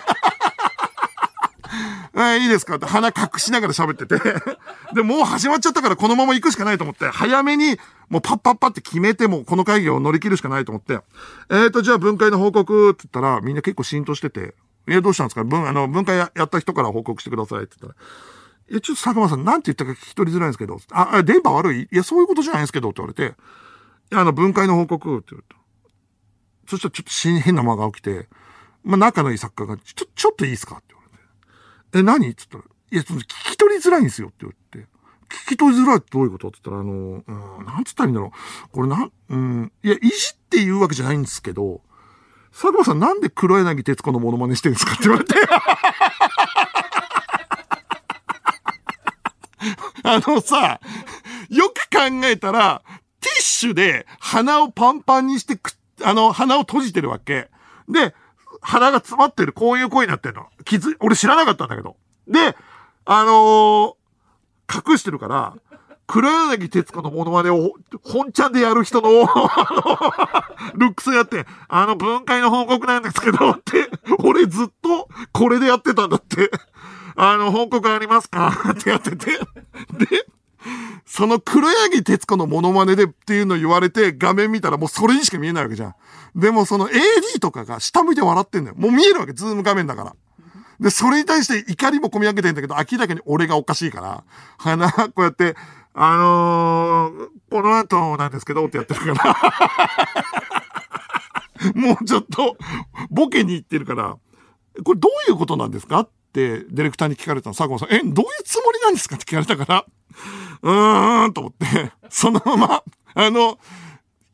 [2.19, 2.75] えいいですか？
[2.75, 4.19] って鼻隠しながら喋ってて。
[4.93, 7.77] で、もう始まっちゃったからこのまま行くしかないと思って、早めに
[8.09, 10.99] もうパッパッパって決めてもこの会議を乗り切るしかないと思って、
[11.49, 14.55] えっ、と、じゃあ分解の報告って言ったらみんな結構浸透してて、
[14.87, 15.43] え、どうしたんですか？
[15.43, 18.05] 分、あの、分解やった人から報告してくださいって言ったら、
[18.69, 21.83] いや、ちょっと佐久間さん、なんて言ったか聞き取りづらいんですけど、あ、あ電波悪い？
[21.83, 23.35] いや、そういうことじゃないんですけど、って言われて、
[24.13, 25.61] あの、分解の報告って言われた。
[26.69, 28.27] そしたらちょっとし変な間が起きて、
[28.83, 30.75] まあ、仲のいい作家が、ちょ、ちょっといいですか？
[30.75, 31.09] って言われ
[31.91, 31.99] て。
[31.99, 32.29] え、何？
[32.29, 34.89] って言ったら、いや、その聞き取りづらいんですよって言って。
[35.45, 36.49] 聞き取りづらいってどういうこと？
[36.49, 37.23] って言ったら、あの、
[37.59, 38.69] うん、なんつったらいいんだろう。
[38.71, 41.81] これなん、うん、いや、いじって言うわけじゃないんですけど、
[42.51, 44.93] 佐久間さんなんで黒柳徹子のモノマネしてるんですか？
[44.93, 45.35] って言われて。
[50.03, 50.79] あのさ、
[51.49, 52.81] よく考えたら、
[53.21, 55.71] ティッシュで鼻をパンパンにしてく、
[56.03, 57.49] あの、鼻を閉じてるわけ。
[57.89, 58.13] で、
[58.61, 60.47] 鼻が詰まってる、こういう声になってるの。
[60.65, 61.95] 気づ、俺知らなかったんだけど。
[62.27, 62.55] で、
[63.05, 63.93] あのー
[64.69, 65.53] 隠してるから、
[66.07, 69.67] 黒柳徹子のモノマネを、本ちゃんでやる人の、 あ
[70.73, 76.51] のルックスやって、あの分解の報告なんですけど、って、俺ずっとこれでやってたんだって。
[77.17, 78.53] あの、報告ありますか？
[78.71, 79.31] ってやってて。
[79.31, 79.39] で、
[81.05, 85.95] その黒柳徹子のモノマネでっていうの言われて画面見たらもうそれにしか見えないわけじゃん。
[86.35, 88.75] でもその AD とかが下向いて笑ってんだよ。
[88.77, 90.15] もう見えるわけ、ズーム画面だから。
[90.79, 94.23] で、それに対して怒りも込み上げてんだけど、明らかに俺がおかしいから、
[94.59, 95.55] 鼻、こうやって、
[95.95, 99.35] あのー、この後なんですけどってやってるから。
[101.73, 102.55] もうちょっと、
[103.09, 104.17] ボケに行ってるから、
[104.83, 107.55] これどういうことなんですか、ディレクターに聞かれたの。
[107.55, 109.85] 佐久間さん、え、どういうつもりなんですかって聞かれたから、
[110.61, 112.83] うーん、と思って、 そのまま、
[113.15, 113.57] あの、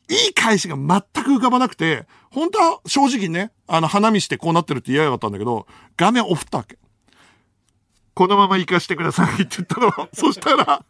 [0.10, 5.66] いい返しが全く浮かばなくて、本当は正直ね、あの、花見してこうなってるって嫌だったんだけど、
[5.98, 6.78] 画面オフったわけ。
[8.13, 10.10] このまま行かしてくださいって言ったの。
[10.13, 10.86] そしたら、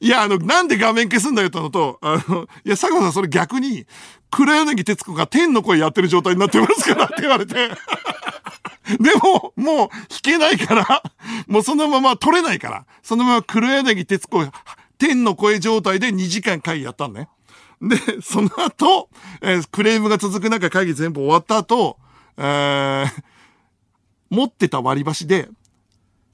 [0.00, 3.86] いや、あの、なんで画面消すんだよってのと、あの、いや、佐久間さんそれ逆に、
[4.30, 7.70] 黒柳徹子が天の声やってる状態になってますからって言われて。
[9.00, 11.02] でも、もう弾けないから、
[11.46, 14.44] もうそのまま取れないから、そのまま黒柳徹子、
[14.98, 17.28] 天の声状態で2時間会議やったんね。
[17.80, 19.08] で、その後、
[19.40, 21.98] えークレームが続く中会議全部終わった後、
[22.36, 23.06] えー
[24.30, 25.48] 持ってた割り箸で、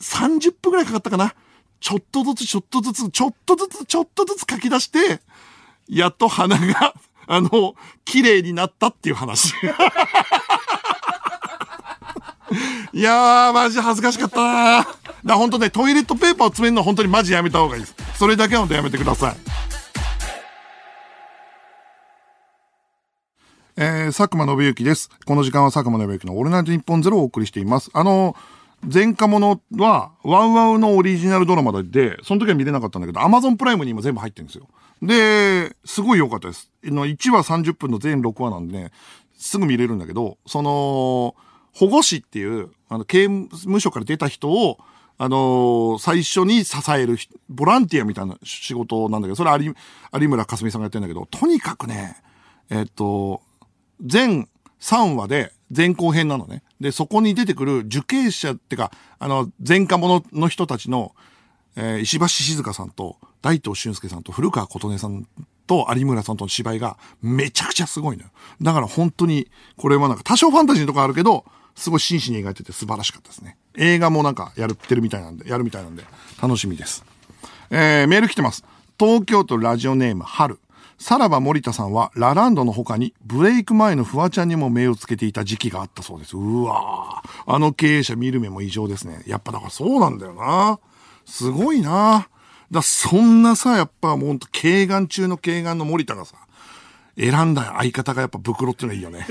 [0.01, 1.35] 30分くらいかかったかな。
[1.81, 5.21] ちょっとずつ、ちょっとずつ、ちょっとずつ、ちょっとずつ書き出して、
[5.89, 6.95] やっと鼻が、
[7.27, 9.55] あの、綺麗になったっていう話。
[12.93, 14.87] いやー、マジ恥ずかしかったなー。
[15.25, 17.95] だ本当ね、トイレットペーパーを詰めるのは本当にマジやめた方がいいです。
[18.17, 19.37] それだけは本当やめてください。
[23.77, 25.11] えー、佐久間信之です。
[25.25, 27.91] この時間は佐久間信之のオールナイトニッポンゼロをお送りしています。
[27.95, 28.35] あの、
[28.83, 34.69] 前科者は、ワウワウのオリジナルドラマで、その時は見れなかったんだけど、アマゾンプライムに今全部入ってるんですよ。
[35.03, 36.71] で、すごい良かったです。
[36.85, 38.91] の1話30分の全6話なんでね、
[39.39, 41.35] すぐ見れるんだけど、その、
[41.73, 44.79] 保護士っていう、あの、刑務所から出た人を、
[45.19, 47.19] あのー最初に支える
[47.51, 49.77] ボランティアみたいな仕事なんだけど、それ有、
[50.19, 52.17] 有村架純さんがやってるんだけど、とにかくね、
[52.71, 53.43] えっと、
[54.03, 54.49] 全
[54.81, 56.63] 3話で前後編なのね。
[56.81, 61.15] で、そこに出てくる受刑者ってか、あの、前科者の人たちの、
[61.77, 65.27] えー石橋静香さんと、大東俊介さんと、古川琴音さん
[65.67, 68.31] と、有村さんとの芝居が、めちゃくちゃすごいのよ。
[68.63, 71.45] だから本当に、これはなんか多少ファンタジーとかあるけど、
[71.81, 73.57] すごい真摯に描いてて素晴らしかったですね。
[73.75, 76.05] 映画もなんかやるってるみたいなんで、やるみたいなんで、
[76.41, 77.07] 楽しみです。
[77.71, 78.65] えー、メール来てます。
[78.99, 80.59] 東京都ラジオネーム、春。
[80.99, 86.37] さらば森田さんは、ラランドの他に、ブレイク前のフワちゃんにも目をつけていた時期があったそうです。
[86.37, 89.23] うわあの経営者見る目も異常ですね。
[89.27, 90.79] やっぱだからそうなんだよな。
[91.25, 92.29] すごいな。
[92.71, 96.37] だそんなさ、やっぱもうほんと、軽眼中の軽眼の森田がさ、
[97.19, 99.27] 選んだ相方がやっぱ袋ってのがいいよね。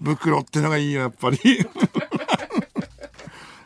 [0.00, 1.38] 袋ってのがいいよ、やっぱり。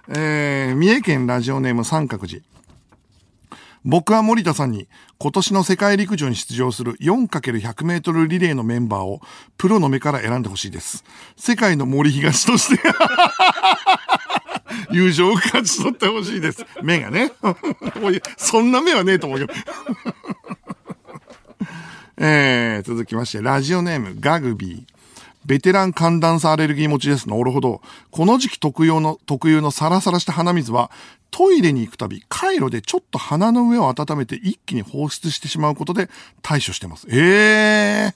[0.08, 2.42] えー、三重県ラジオネーム三角寺。
[3.84, 4.86] 僕は森田さんに
[5.18, 9.20] 今年の世界陸上に出場する 4×100 メートルリレーのメンバーを
[9.56, 11.04] プロの目から選んでほしいです。
[11.36, 12.82] 世界の森東として
[14.92, 16.64] 友情を勝ち取ってほしいです。
[16.82, 17.32] 目がね。
[18.36, 19.52] そんな目はねえと思うけど。
[22.18, 24.91] えー、続きまして、ラジオネームガグビー。
[25.44, 27.28] ベテラン寒暖差アレルギー持ちです。
[27.28, 27.80] なるほど。
[28.10, 30.90] この時期特有の、特有のサラサラした鼻水は、
[31.30, 36.08] トイレに行くたび、回路でちょっと鼻の上を温めて一気に放出してしまうことで
[36.42, 37.06] 対処してます。
[37.10, 38.14] ええー。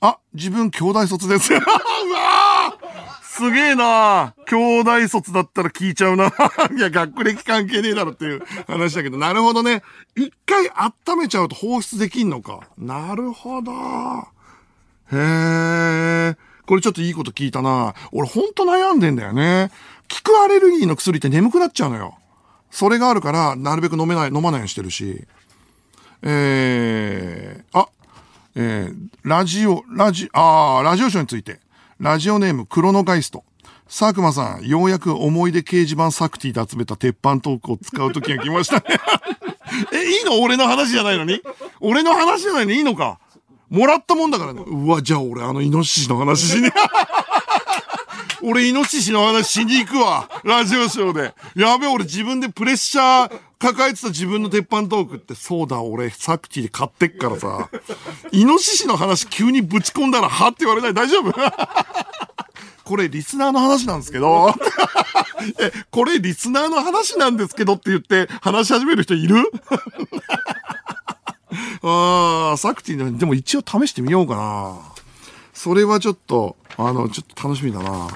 [0.00, 1.52] あ、自分兄弟卒です。
[1.54, 6.28] うわーすげえな兄弟卒だったら聞いちゃうな。
[6.74, 9.82] いや、学歴関係ねえだろっていう話だけど、なるほどね。
[10.16, 12.60] 一回温めちゃうと放出できんのか。
[12.78, 13.72] なるほど。
[15.12, 15.16] へ
[16.32, 16.36] え。
[16.66, 17.94] これちょっといいこと聞いたな。
[18.12, 19.70] 俺ほんと悩んでんだよね。
[20.24, 22.16] 効くアレルギーの薬って眠くなっちゃうのよ。
[22.70, 25.24] それがあるから、なるべく飲めない、飲まないようにしてるし。
[26.22, 27.88] えー、あ、
[28.56, 31.60] えー、ラジオ、ラジ、あー、ラジオショーについて。
[32.00, 33.44] ラジオネーム、クロノガイスト。
[33.86, 38.82] 佐久間さん、ようやく思い出掲示板サクティで集めた鉄板トークを使う時が来ましたね。
[39.94, 40.42] え、いいの？
[40.42, 41.40] 俺の話じゃないのに？
[41.80, 42.78] 俺の話じゃないのに？
[42.78, 43.18] いいのか？
[43.70, 44.62] もらったもんだからね。
[44.66, 46.72] うわ、じゃあ俺あのイノシシの話しね。
[48.42, 50.28] 俺イノシシの話しに行くわ。
[50.44, 51.34] ラジオショーで。
[51.56, 57.68] やべえ、俺自分でプレッシャー抱えてた自分の鉄板トークって、そうだ、俺サクティで買ってっからさ。
[58.32, 61.32] イノシシの話急にぶち込んだら、はって言われない大丈夫？
[62.84, 64.54] これリスナーの話なんですけど。
[65.58, 69.50] え、これリスナーの話なんですけどって言って話し始める人いる？
[71.82, 74.76] ああ、サクティのでも一応試してみようかな。
[75.52, 78.08] それはちょっと、あの、ちょっと楽しみだな。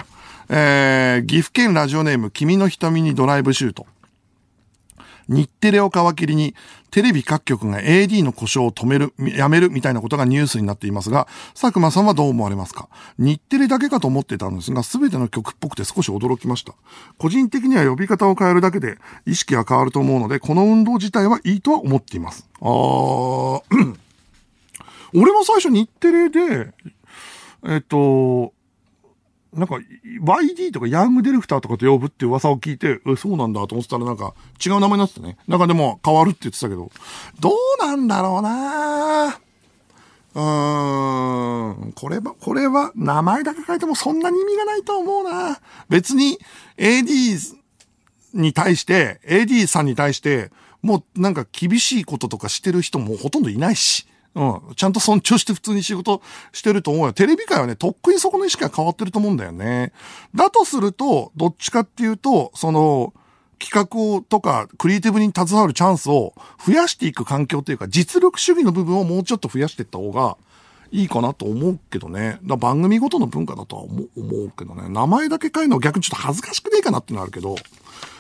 [0.49, 3.86] えー、岐阜県ラジオネーム、君の瞳にドライブシュート。
[5.31, 6.55] 日テレを皮切りに、
[6.91, 12.89] テレビ各局が AD の故障を止める、やめるみたいなことがニュースになっていますが、佐久間さんはどう思われますか？
[13.16, 16.74] 日テレだけかと思ってたんですが、すべての曲っぽくて少し驚きました。
[17.16, 22.49] 個人的には呼び方を変えるだけで意識が変わると思うので、この運動自体はいいとは思っています。
[22.61, 23.61] あー、
[25.14, 26.72] 俺も最初日テレで、
[27.66, 28.53] えっと、
[29.53, 29.81] なんか、
[30.23, 34.35] YD とかヤングディレクターとかと呼ぶって噂を聞いて、え、そうなんだと思ってたらなんか
[34.65, 35.37] 違う名前になってたね。
[35.49, 36.91] なんかでも変わるって言ってたけど、
[37.41, 39.41] どうなんだろうな
[40.33, 46.39] うーん、これは、これは名前だけ変えてもそんなに意味がないと思うな別に
[46.77, 47.57] AD
[48.35, 54.07] に対して、AD さんに対して、もうなんか厳しいこととかしてる人もほとんどいないし。
[54.35, 54.74] うん。
[54.76, 56.22] ちゃんと尊重して普通に仕事
[56.53, 57.12] してると思うよ。
[57.12, 59.93] テレビ界はね、とっくにそこの意識が変わってると思うんだよね。
[60.35, 63.12] だとすると、どっちかっていうと、その、
[63.59, 66.33] 企画をとか、クリエイティブに携わるチャンスを
[66.64, 70.39] 増やしていく環境っていうか、実力主義の部分をもうちょっと増やしていった方が
[70.93, 72.39] いいかなと思うけどね。
[72.43, 74.89] だ番組ごとの文化だとは思う思うけどね。
[74.89, 77.57] 名前だけ変えるのは逆にちょっと恥ずかしくねえかなってのあるけど。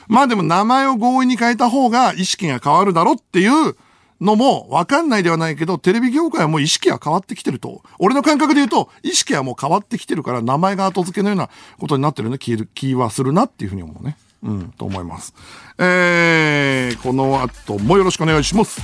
[0.08, 3.76] まあでも名前を強引に変えた方が意識が変わるだろっていう
[4.20, 7.82] のもわかんないではないけど、テレビ業界はもう意識は変わってきてると。
[7.98, 11.48] 俺の感覚で言うと、意識はもう変わってきてるから、名前が後付けのような
[11.78, 14.16] ことになってるね、気気はするなっていうふうに思うね。
[14.42, 15.34] うん、と思います。
[15.78, 18.80] えー、この後もよろしくお願いします。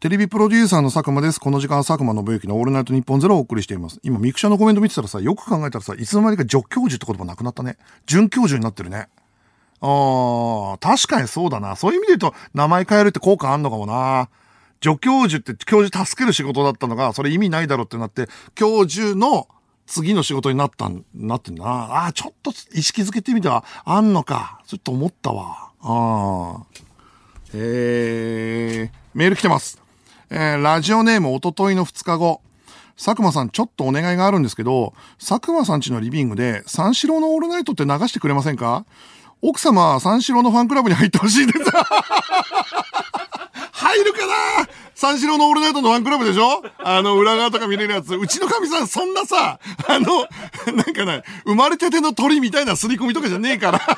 [0.00, 1.40] テレビプロデューサーの佐久間です。
[1.40, 3.98] この時間は佐久間信之のオールナイトニッポンゼロをお送りしています。
[4.04, 7.78] 今、ミクシャのコメント見てたらさ、よく考えたらさ、いつの間にか助教授って言葉なくなったね。
[8.06, 9.08] 准教授になってるね。
[9.80, 11.76] ああ、確かにそうだな。
[11.76, 14.28] そういう意味で言うと、名前変えるって効果あんのかもな。
[14.82, 19.48] 助教授って教授助ける仕事だったのが、それ意味ないだろうってなって、教授の
[19.86, 21.64] 次の仕事になった、なってんな。
[21.64, 24.60] ああ、ちょっと意識づけてみては、あんのか。
[24.66, 25.70] ちょっと思ったわ。
[25.80, 26.66] ああ。
[27.54, 29.80] えー、メール来てます。
[30.30, 32.42] えー、ラジオネームおとといの2日後。
[32.96, 38.84] 佐久間さん、ちょっとお願いがあるんですけど、佐久間さんちのリビングで、三四郎のオールナイトって流してくれませんか？
[39.40, 41.58] 奥様三四郎のファンクラブに入ってほしいです。
[43.72, 44.32] 入るかな？
[44.94, 46.62] 三四郎のオールナイトのファンクラブでしょ？
[46.78, 48.14] あの、裏側とか見れるやつ。
[48.16, 50.26] うちの神さん、そんなさ、あの、
[50.74, 53.80] なんかね、生まれたての鳥みたいな刷り込みとかじゃねえから。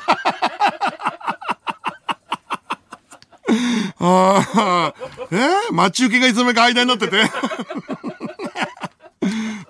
[4.03, 4.93] ああ、
[5.31, 7.17] えー、待ち受けがいつの間にか間になってて。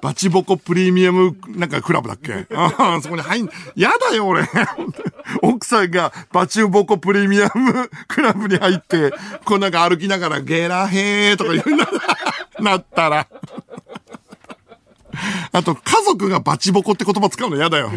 [0.01, 2.47] バチボコプレミアム、なんかクラブだっけ？
[2.55, 4.47] ああ、そこに入ん、やだよ、俺。
[5.43, 9.13] 奥さんがバチボコプレミアムクラブに入って、
[9.45, 11.87] こうなんか歩きながらゲラヘーとか言うな、
[12.71, 13.27] なったら。
[15.51, 17.91] あと、家族がバチボコって言葉使うのやだよ。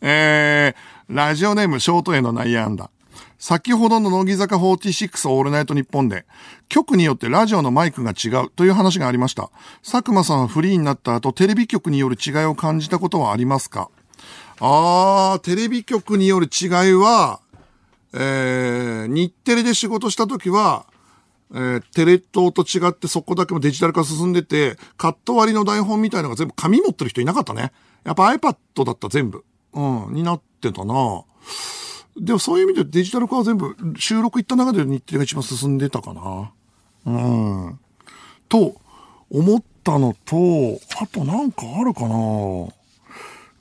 [0.00, 2.90] えー、ラジオネームショートへの内野安打。
[3.46, 6.24] 先ほどの乃木坂46オールナイトニッポンで、
[6.70, 9.50] 局によってラジオのマイクが違うという話がありました。
[9.82, 13.90] 佐久間さんはフリーになった後、テレビ局による違いを感じたことはありますか？
[14.60, 17.40] あー、テレビ局による違いは、
[18.14, 20.86] えー、日テレで仕事した時は、
[21.52, 27.72] えー、テレ東と違ってそこだけもデジタル化進んでて、カット割りの台本みたいのが全部紙持ってる人いなかったね。
[28.04, 29.44] やっぱ iPad だった全部。
[29.74, 31.24] うん、になってたな
[32.16, 36.52] でもそういう意味でデジタル化は全部収録行った中で日テレが一番進んでたかな。
[37.06, 37.80] うん。
[38.48, 38.76] と、
[39.30, 40.36] 思ったのと、
[41.00, 42.68] あとなんかあるかな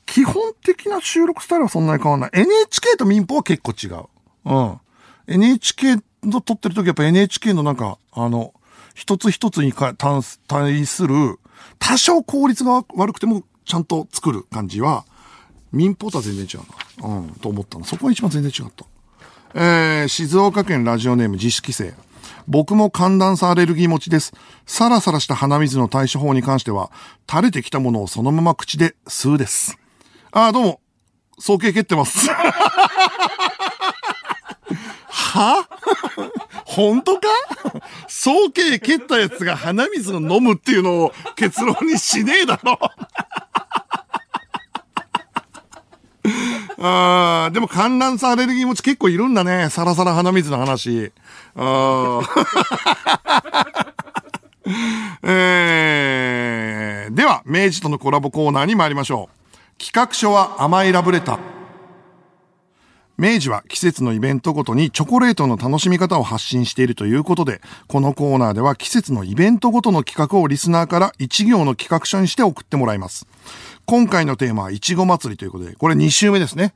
[0.06, 2.30] 基本的な収録スタイルはそんなに変わんない。
[2.34, 4.06] NHK と民放は結構違う。
[4.46, 4.80] うん。
[5.28, 8.54] NHK の撮ってる時やっぱ NHK のなんか、あの、
[8.94, 11.40] 一つ一つにか対する、
[11.80, 15.06] 多少効率が悪くてもちゃんと作る感じは、
[15.74, 16.62] 民放とは全然違う
[17.02, 17.10] な。
[17.18, 17.84] うん、と思ったの。
[17.84, 18.86] そこが一番全然違った。
[19.56, 21.94] えー、静岡県ラジオネーム自主規制。
[22.48, 24.34] 僕も寒暖差アレルギー持ちです。
[24.66, 26.92] サラサラした鼻水の対処法に関しては、
[27.30, 29.78] 垂れてきたものをそのまま口で吸うです。
[30.32, 30.80] あ、どうも。
[31.40, 32.30] 総計蹴ってます。
[35.10, 35.68] は？
[36.66, 37.28] 本当か？
[38.08, 42.80] 総計蹴ったやつが鼻水を飲むっていうのを結論にしねえだろ。
[46.86, 49.70] あでも観覧差アレルギー持ち結構いるんだね。
[49.70, 51.14] サラサラ鼻水の話。
[51.56, 52.20] あ
[55.24, 59.82] えー、では、明治とのコラボコーナーに参りましょう。
[59.82, 61.40] 企画書は甘いラブレター。
[63.18, 73.26] 明治は季節のイベントごとにチョコレートの楽しみ方を発信しているということで、このコーナーでは季節のイベントごとの企画をリスナーから1行の企画書にして送ってもらいます。
[73.86, 76.74] 今回のテーマはいちご祭りということで、これ2週目ですね。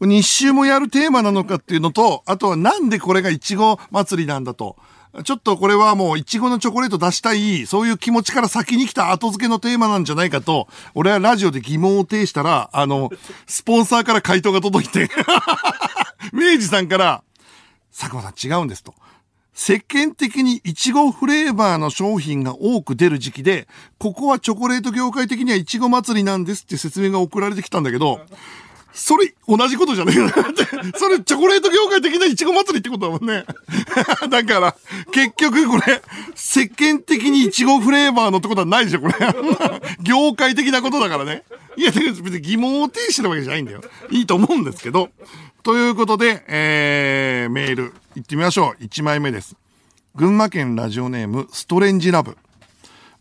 [0.00, 4.76] 2週もやるテーマなのかっていうのと、あとはなんでこれがいちご祭りなんだと。
[5.24, 13.10] ちょっとこれはもう、いちごのチョコレート出したい、そういう気持ちから先に来た後付けのテーマなんじゃないかと、俺はラジオで疑問を呈したら、あの、
[13.46, 15.10] スポンサーから回答が届いて
[16.32, 17.22] 明治さんから、
[17.96, 18.94] 佐久間さん違うんですと。
[19.60, 23.66] 世間的にイチゴフレーバーの商品が多く出る時期で、
[23.98, 28.20] ここはチョコレート業界的にはイチゴ祭りなんですって説明が送られてきたんだけど、
[28.92, 30.64] それ、同じことじゃねえなって。
[30.96, 33.44] それ、チョコレート業界的なイチゴ祭りってことだもんね。
[34.30, 34.76] だから、
[35.10, 36.02] 結局これ、
[36.36, 39.14] 世間的にイチゴフレーバーのってことはないでしょ、これ。
[40.02, 41.42] 業界的なことだからね。
[41.78, 43.80] いや、別に疑問を呈してるわけじゃないんだよ。
[44.10, 45.10] いいと思うんですけど。
[45.62, 48.82] ということで、えー、メール、行ってみましょう。
[48.82, 49.54] 1枚目です。
[50.16, 52.36] 群馬県ラジオネーム、ストレンジラブ。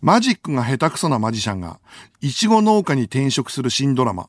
[0.02, 1.80] マジックが下手くそなマジシャンが、
[2.20, 4.28] イチゴ農家に転職する新ドラマ。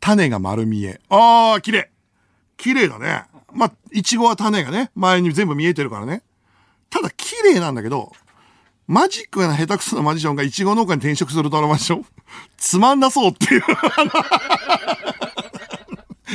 [0.00, 0.98] 種が丸見え。
[1.10, 1.90] あー、綺麗。
[2.56, 3.24] 綺麗だね。
[3.52, 6.22] まあ、いちごは種がね、前に全部見えてるからね。
[6.88, 8.12] ただ、綺麗なんだけど、
[8.90, 12.04] マジックが下手くそなマジシャンがイチゴ農家に転職するドラマでしょ
[12.56, 13.62] つまんなそうっていう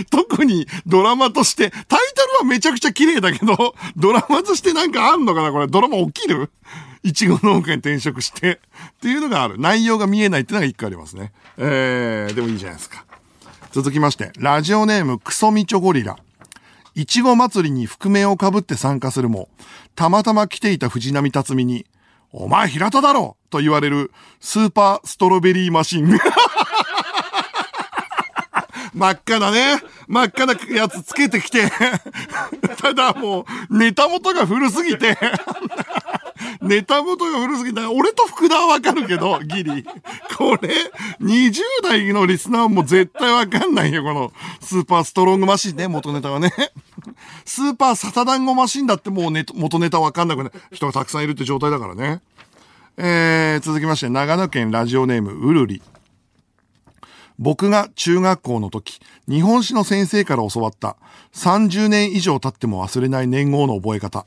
[0.09, 1.99] 特にドラマとして、タイトル
[2.39, 6.49] はめちゃくちゃ綺麗だけど、ドラマとしてなんかあんのかなこれ、ドラマ起きる？
[7.03, 8.57] いちご農家に転職して、っ
[9.01, 9.59] ていうのがある。
[9.59, 11.33] 内容が見えないっていうのが一個ありますね。
[11.57, 13.03] えー、でもいいじゃないですか。
[13.71, 16.17] 続きまして、ラジオネームクソミチョゴリラ。
[16.93, 19.49] いちご祭りに覆面をかぶって参加するも、
[19.95, 21.85] たまたま来ていた藤波辰巳に、
[22.37, 24.11] お前平田だろと言われる
[24.41, 26.09] スーパーストロベリーマシン。
[28.95, 31.69] 真っ赤なね、真っ赤なやつつけてきて、
[32.81, 35.17] ただもう、ネタ元が古すぎて、
[36.61, 39.85] ネタ元が古すぎて、俺と福田はわかるけど、ギリ。
[40.37, 40.69] これ、
[41.21, 44.31] 20代のリスナーも絶対わかんないよ、この、
[44.61, 46.53] スーパーストロングマシンね、元ネタはね。
[47.43, 52.21] スーパーサタダンゴマシンだってもうネ元ネタわかんなくない人がたくさんいるって状態だからね。
[52.97, 55.81] えー、続きまして、長野県ラジオネーム、うるり。
[57.37, 60.97] 僕が中学校の時、日本史の先生から教わった
[61.33, 64.25] 30年以上経っても忘れない年号の覚え方。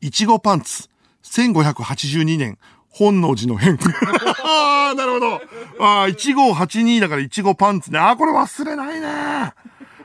[0.00, 0.88] いちごパンツ、
[1.24, 2.58] 1582年、
[2.88, 3.78] 本能寺の変。
[4.44, 5.34] ああ、なるほど。
[5.80, 7.98] ああ、1582だからいちごパンツね。
[7.98, 9.52] ああ、これ忘れないね。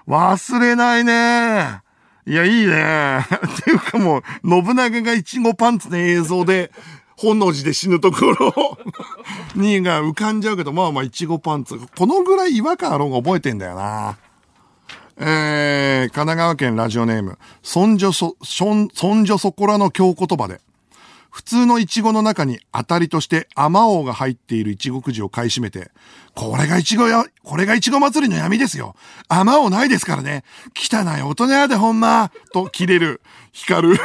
[0.08, 1.82] 忘れないね。
[2.28, 3.20] いや、いいね。
[3.26, 6.72] っていうかもう、信長がいちごパンツの映像で、
[7.22, 8.78] 本能寺で死ぬところ
[9.56, 11.80] にが浮かんじゃうけど、まあまあ、いちごパンツ。
[11.98, 14.18] このぐらい違和感あろうが覚えてんだよな。
[15.18, 20.62] えー、神奈川県ラジオネーム、そんじょそ、そん、そんじょそこらの京言葉で、
[21.30, 25.92] 普通のイチゴの中に当たりとしてアマオが入っているイチゴくじを買い占めて、
[26.34, 28.96] これがイチゴよ、これがイチゴ祭りの闇ですよ。
[29.30, 30.44] アマオないですからね。
[30.76, 32.32] 汚い大人やでほんま。
[32.52, 33.22] と切れる、
[33.54, 34.00] 光る。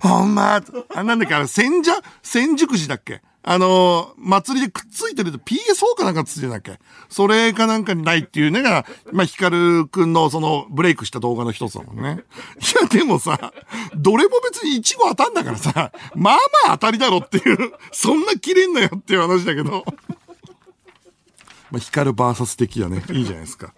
[0.00, 0.62] ほんま、
[0.94, 3.22] あ、なんだっけ、あれ、千じゃ、千熟寺だっけ？
[3.44, 6.78] あのー、祭りでくっついてると PSO かなんかついてるんだっけ？
[7.08, 12.24] それかなんかにないっていうのが、まあ、ヒカルくんのそのブレイクした動画の一つだもんね。
[12.80, 13.54] いや、でもさ、
[13.96, 16.36] どれも別にイチゴ当たんだからさ、まあ
[16.66, 19.84] まあ当たりだろっていう、そんな切れんなよっていう話だけど。
[21.70, 23.02] まあ、ヒカルバーサス的だね。
[23.10, 23.72] いいじゃないですか。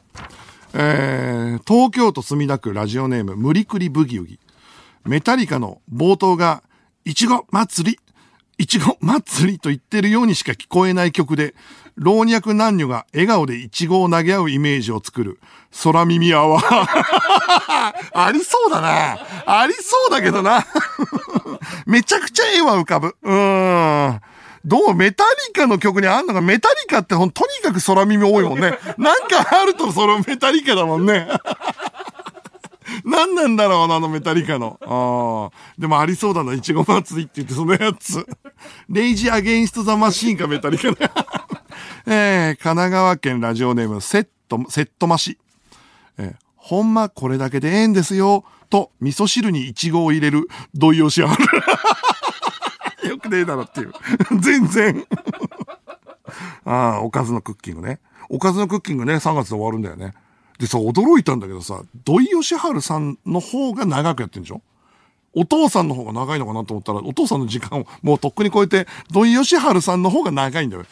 [0.75, 4.39] えー、東京都墨田区ラジオネーム、無理くりブギウギ。
[5.05, 6.63] メタリカの冒頭が、
[7.05, 7.99] いちご祭り、
[8.59, 11.55] いちご祭りと言ってるようにしか聞こえない曲で、
[11.97, 15.41] 老若男女が笑顔でいちごを投げ合うイメージを作る、
[15.83, 17.95] 空耳アワー。
[18.13, 19.19] ありそうだな。
[19.47, 20.67] ありそうだけどな。
[21.87, 23.17] めちゃくちゃ絵は浮かぶ。
[23.23, 24.21] うーん。
[24.65, 28.79] どうメタリカの曲にあんのかメタリカってほんとにかく空耳多いもんね。
[28.99, 31.29] なんかあるとそのメタリカだもんね。
[33.05, 34.79] 何なんだろうな、あのメタリカの。
[34.83, 35.81] ああ。
[35.81, 38.27] でもありそうだな、いちご祭りって言ってそのやつ。
[38.89, 40.97] レイジアゲインストザマシーンかメタリカね。
[42.07, 45.39] えー、神奈川県ラジオネーム、セット、セットマシ。
[46.19, 48.45] えー、ほんまこれだけでええんですよ。
[48.69, 51.49] と、味噌汁にイチゴを入れる、土井善晴。
[53.09, 53.93] よくねえだろっていう。
[54.41, 55.05] 全然。
[56.65, 58.01] ああ、おかずのクッキングね。
[58.29, 60.15] おかずのクッキングね、3月で終わるんだよね。
[60.61, 64.61] でさ、驚いたんだけどさ、土井善晴さんの方が長くやってるんでしょ？
[65.33, 70.85] お父さんの方が長いのかなと思ったら、お父さんの時間をもうとっくに超えて、土井善晴さんの方が長いんだよ。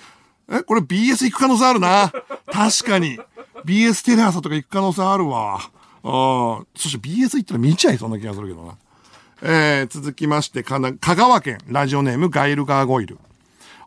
[0.50, 2.10] え、これ BS 行く可能性あるな。
[2.50, 3.18] 確かに。
[3.66, 5.56] BS テレ朝とか行く可能性あるわ。
[5.56, 8.76] ああ、そして BS 行ったら見ちゃいそうな気がするけどな。
[9.42, 13.18] えー、続きまして、かな、香川県、ラジオネームガイルガーゴイル。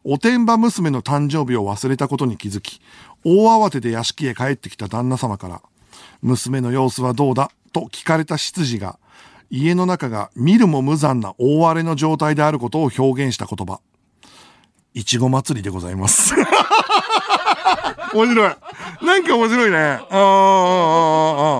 [0.04, 2.82] おてんば娘の誕生日を忘れたことに気づき、
[3.24, 5.62] 大慌てで屋敷へ帰ってきた旦那様から、
[6.22, 9.00] 娘の様子はどうだと聞かれた執事が、
[9.50, 13.82] 家の中が見るも無残な大荒れの状態であることを表現した言葉。
[14.94, 16.34] いちご祭りでございます。
[18.14, 18.56] 面白い。
[19.06, 19.78] なんか面白いね。
[19.78, 20.18] ああ、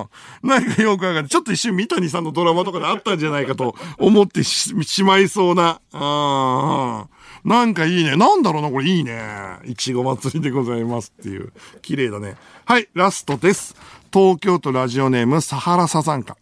[0.00, 1.28] あ、なんかよくわかんない。
[1.28, 5.80] ちょっと一瞬三谷さんのドラマとかであったんじゃないかと思ってしまいそうな。
[5.92, 7.08] ああ、
[7.44, 8.16] なんかいいね。
[8.16, 9.22] なんだろうな、これいいね。
[9.64, 11.52] いちご祭りでございますっていう。
[11.80, 12.36] 綺麗だね。
[12.66, 13.74] はい、ラストです。
[14.12, 16.36] 東京都ラジオネームサハラサザンカ。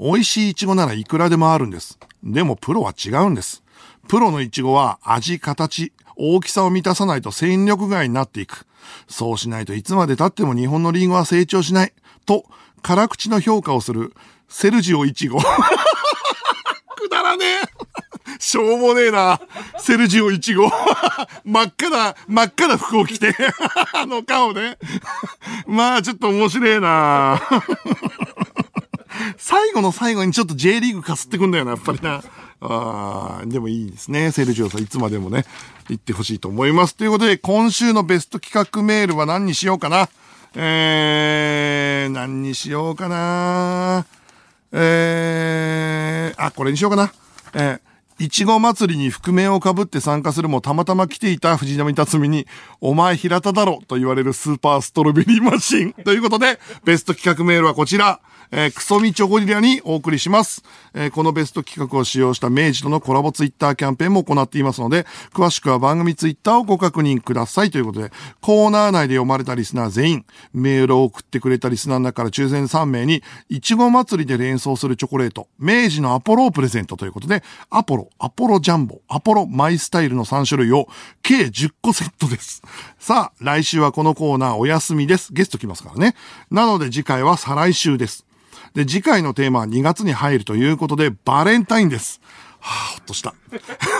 [0.00, 1.98] 美味しいイチゴならいくらでもあるんです。
[2.24, 3.62] でもプロは違うんです。
[4.08, 8.66] プロのイチゴは味、形、大きさを満たさないと戦力外になっていく。
[9.06, 11.92] そうしないといつまで経っても日本のリンゴは成長しない。
[12.24, 12.46] と、
[12.80, 14.14] 辛口の評価をする
[14.48, 15.38] セルジオイチゴ。
[16.96, 17.67] くだらねえ。
[18.38, 19.40] しょうもねえな。
[19.78, 20.70] セルジオイチゴ。
[21.44, 23.34] 真っ赤な、真っ赤な服を着て、
[23.94, 24.78] あの顔で。
[25.66, 27.40] まあ、ちょっと面白えな。
[29.36, 32.22] 最後の最後にちょっと J リーグかすってくんだよな、やっぱりな。
[32.60, 34.32] ああ、でもいいですね。
[34.32, 35.44] セルジオさん、いつまでもね、
[35.88, 36.96] 行ってほしいと思います。
[36.96, 40.08] ということで、今週のベスト企画メールは何にしようかな。
[40.54, 44.06] えー、何にしようかな。
[44.72, 47.12] えー、あ、これにしようかな。
[47.54, 47.80] えー、
[48.20, 52.48] いちご祭りに覆面をかぶって参加するもたまたま来ていた藤波辰巳に、
[52.80, 55.92] お前平田だろと言われるスーパーストロベリーマシン。
[55.92, 58.20] ということで、ベスト企画メールはこちら。
[58.50, 60.62] えー、クソミチョゴリラにお送りします。
[60.94, 80.88] えー、このベスト企画を使用した明治とのコラボツイッターキャンペーンも行っていますので、詳しくは番組ツイッターをご確認くださいということで、コーナー内で読まれたリスナー全員、メールを送ってくれたリスナーの中から抽選3名に、いちご祭りで連想するチョコレート、明治のアポロをプレゼントということで、アポロ、アポロジャンボ、アポロマイスタイルの3種類を
[81.22, 82.62] 計10個セットです。
[82.98, 85.32] さあ、来週はこのコーナーお休みです。
[85.32, 86.14] ゲスト来ますからね。
[86.50, 88.28] なので次回は再来週です。
[88.74, 92.20] で、次回のテーマは2月に入るということで、バレンタインです。
[92.60, 93.34] はぁ、ほっとした。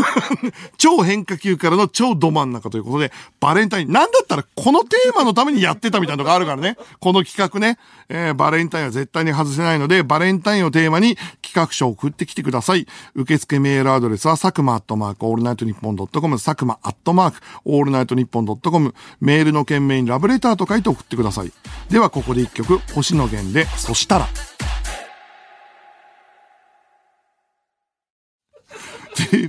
[0.78, 3.92] 超変化球からの超ど真ん中ということで、バレンタイン。
[3.92, 6.76] なんだったらこのテーマのためにやってたみたいなのがあるからね。
[6.98, 7.78] この企画ね。
[8.08, 12.86] えー、バレンタインは絶対に外せないので、バレンタインをテーマに企画書を送ってきてください。
[13.14, 21.52] 受付メールアドレスは、佐久間アットマークオールナイトニッポンドットコム、佐久間アットマークオールナイトニッポンドットコム、メールの件名にラブレターと書いて送ってください。
[21.90, 24.28] では、ここで一曲、星野源で、そしたら。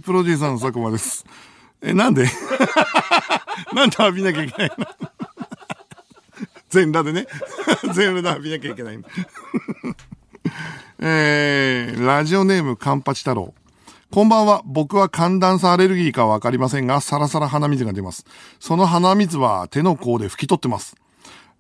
[0.02, 1.26] プロデューサーの佐久間です。
[1.82, 2.26] え、なんで？
[3.74, 4.86] なんで浴びなきゃいけないの？
[6.70, 7.28] 全裸でね。
[7.94, 9.04] 全裸で浴びなきゃいけないの。
[11.00, 13.54] えー、ラジオネームカンパチ太郎。
[14.12, 14.62] こんばんは。
[14.66, 18.26] 僕は寒暖差アレルギーかわかりませんが、サラサラ鼻水が出ます。
[18.60, 20.96] その鼻水は手の甲で拭き取ってます。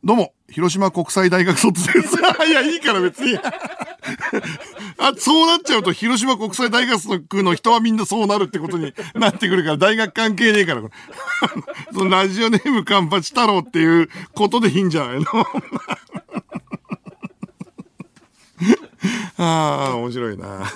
[0.04, 2.18] どうも、広島国際大学卒です。
[2.48, 3.38] いや、いいから別に。
[4.98, 7.00] あ、そうなっちゃうと、広島国際大学
[7.44, 10.82] の人はみんなそうなるってことになってくるから、大学関係ねえから。
[11.94, 15.26] そのラジオネームカンパチ太郎っていうことでいいんじゃないの？
[19.38, 20.70] ああ、面白いな。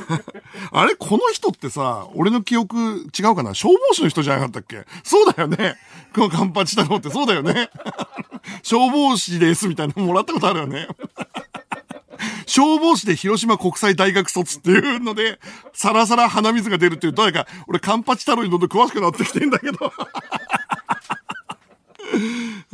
[0.72, 3.54] あれこの人ってさ、俺の記憶違うかな？
[3.54, 4.86] 消防士の人じゃなかったっけ？
[5.04, 5.76] そうだよね。
[6.16, 7.70] このカンパチ太郎ってそうだよね。
[8.62, 10.88] 消防士ですみたいなのもらったことあるよね。
[12.46, 15.40] 消防士で広島国際大学卒っていうので、
[15.74, 19.92] さらさら鼻水が出るっていう、誰か、俺カンパチ太郎にどんどん詳しくなってきてんだけど。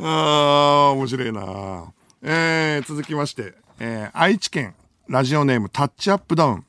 [0.00, 1.92] ああ、面白いな。
[2.22, 4.74] えー、続きまして、えー、愛知県、
[5.08, 6.64] ラジオネームタッチアップダウン。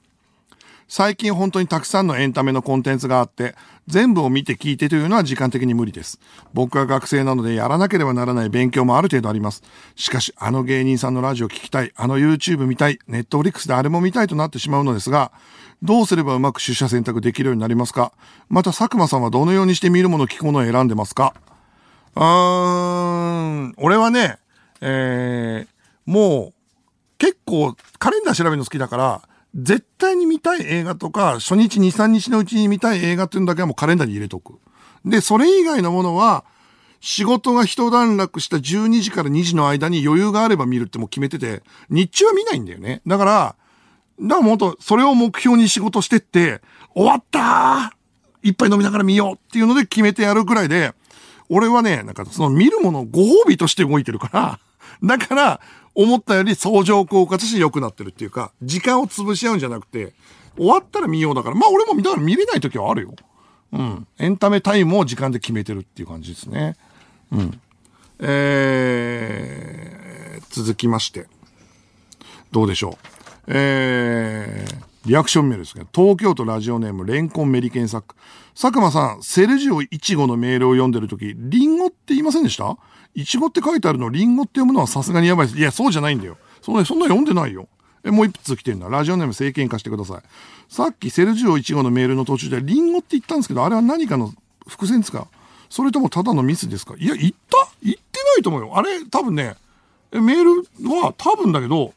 [0.87, 3.55] 最近本当にたくさんのエンタメのコンテンツがあって、
[3.87, 6.19] 全部を見て聞いてというのは時間的に無理です。
[6.53, 9.63] 僕は学生なのでやらなければならない勉強もある程度あります。
[9.95, 15.31] しかし、あの芸人さんのラジオ聞きたい、あの YouTube 見たい、ネットフリックスであれも見たいとなってしまうのですが、
[15.81, 18.13] どうすればうまく出社選択できるようになりますか？
[18.49, 21.33] また佐久間さんはどのようにして見るもの聞くものを選んでますか？
[22.15, 24.37] うーん、俺はね、
[24.79, 26.53] えー、もう、
[27.17, 29.21] 結構カレンダー調べるの好きだから、
[29.55, 34.59] 絶対に見たい映画とか、初日2、3日のうちに見たい映画っていうのだけはもうカレンダーに入れとく。
[35.05, 36.45] で、それ以外のものは、
[37.01, 43.01] 仕事が一段落した12時から2時の間に余裕があれば見るってもう決めてて、日中は見ないんだよね。
[43.07, 43.55] だから、
[44.21, 46.61] だからもっと、それを目標に仕事してって、
[46.93, 48.01] 終わったー
[48.43, 50.93] 一杯飲みながら見ようっていうので決めてやるくらいで、
[51.49, 54.59] 俺はね、なんかその見るものをご褒美として動いてるから、
[55.03, 55.61] だから、
[55.93, 60.13] 思ったより相乗効果として良くなってるっていうか、時間を潰し合うんじゃなくて、
[60.57, 63.15] 終わったら見ようだから、まあ俺も見たら見れない時はあるよ。
[63.73, 64.07] うん。
[64.17, 66.75] エンタメタイムを時間で決めてるっていう感じですね。
[67.31, 67.59] うん。
[69.11, 71.27] えー、続きまして。
[72.51, 72.95] どうでしょう。
[73.47, 74.75] えー、
[75.05, 75.85] リアクションメールですね。
[75.93, 78.15] 東京都ラジオネーム、レンコンメリケンサック。
[78.53, 82.77] 佐久間さん、セルジオイチゴのメールを読んでるとき、リンゴって言いませんでした？
[83.13, 85.59] イチゴって書いてあるの、リンゴって読むのはさすがにやばいです。
[85.59, 86.37] いや、そうじゃないんだよ。
[86.61, 87.67] そんな、そんな読んでないよ。
[88.03, 88.89] え、もう一つ来てるんだ。
[88.89, 90.21] ラジオネーム政権化してください。
[90.69, 94.33] さっきセルジオイチゴのメールの途中でリンゴって言ったんですけど、あれは何かの
[94.67, 95.27] 伏線ですか？
[95.69, 96.95] それともただのミスですか？
[96.97, 97.67] いや、言った？
[97.83, 98.77] 言ってないと思うよ。
[98.77, 99.55] あれ、多分ね、
[100.11, 101.93] メールは多分だけど、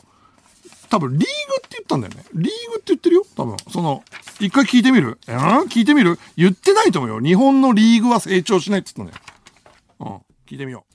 [0.91, 2.25] 多分リーグって言ったんだよね。
[2.35, 3.27] リーグって言ってるよ？
[3.37, 3.57] 多分。
[3.71, 4.05] その、
[4.41, 5.19] 一回聞いてみる？
[5.27, 5.37] うん
[5.69, 6.19] 聞いてみる？
[6.37, 7.21] 言ってないと思うよ。
[7.21, 9.21] 日本のリーグは成長しないって言ったん
[9.99, 10.19] だよ。
[10.19, 10.35] うん。
[10.47, 10.94] 聞いてみよう。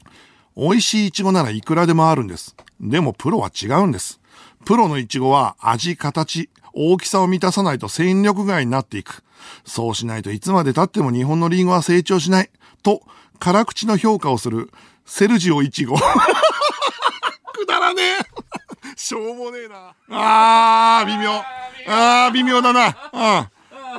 [0.55, 2.55] 美味しいイチゴならいくらでもあるんです。
[2.81, 4.19] でもプロは違うんです。
[4.65, 9.23] プロのイチゴは味、形、大きさを満たさないと戦力外になっていく。
[9.65, 12.49] そうしないといつまで経っても日本のリンゴは成長しない。
[12.83, 13.01] と、
[13.39, 14.69] 辛口の評価をする
[15.05, 15.97] セルジオイチゴ。
[17.53, 18.39] くだらねえ。
[18.95, 19.95] しょうもねえな。
[20.11, 21.31] あー、微妙。
[21.87, 22.87] あー、微妙だな。
[23.13, 23.49] うん。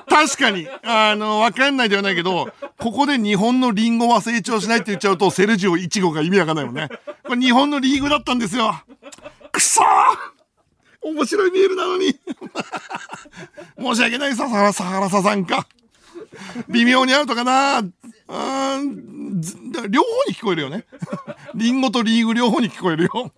[0.08, 6.88] 確かに、あの、わかんないではないけど、ここで日本のリンゴは成長しないって言っちゃうと、セルジオイチゴが意味わかんないもんね。
[7.24, 8.74] これ日本のリーグだったんですよ。
[9.52, 9.82] くそ
[11.02, 12.14] 面白いメールなのに。
[13.78, 15.66] 申し訳ないさ、さらさはらささんか。
[16.68, 19.40] 微妙にアウトかなうーん、
[19.90, 20.84] 両方に聞こえるよね。
[21.54, 23.32] リンゴとリーグ両方に聞こえるよ。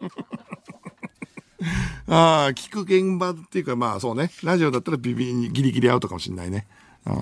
[2.09, 4.31] ああ、聞く現場っていうか、まあそうね。
[4.43, 6.67] ラジオだったらビビにギリギリアウトかもしれないね。
[7.05, 7.13] あ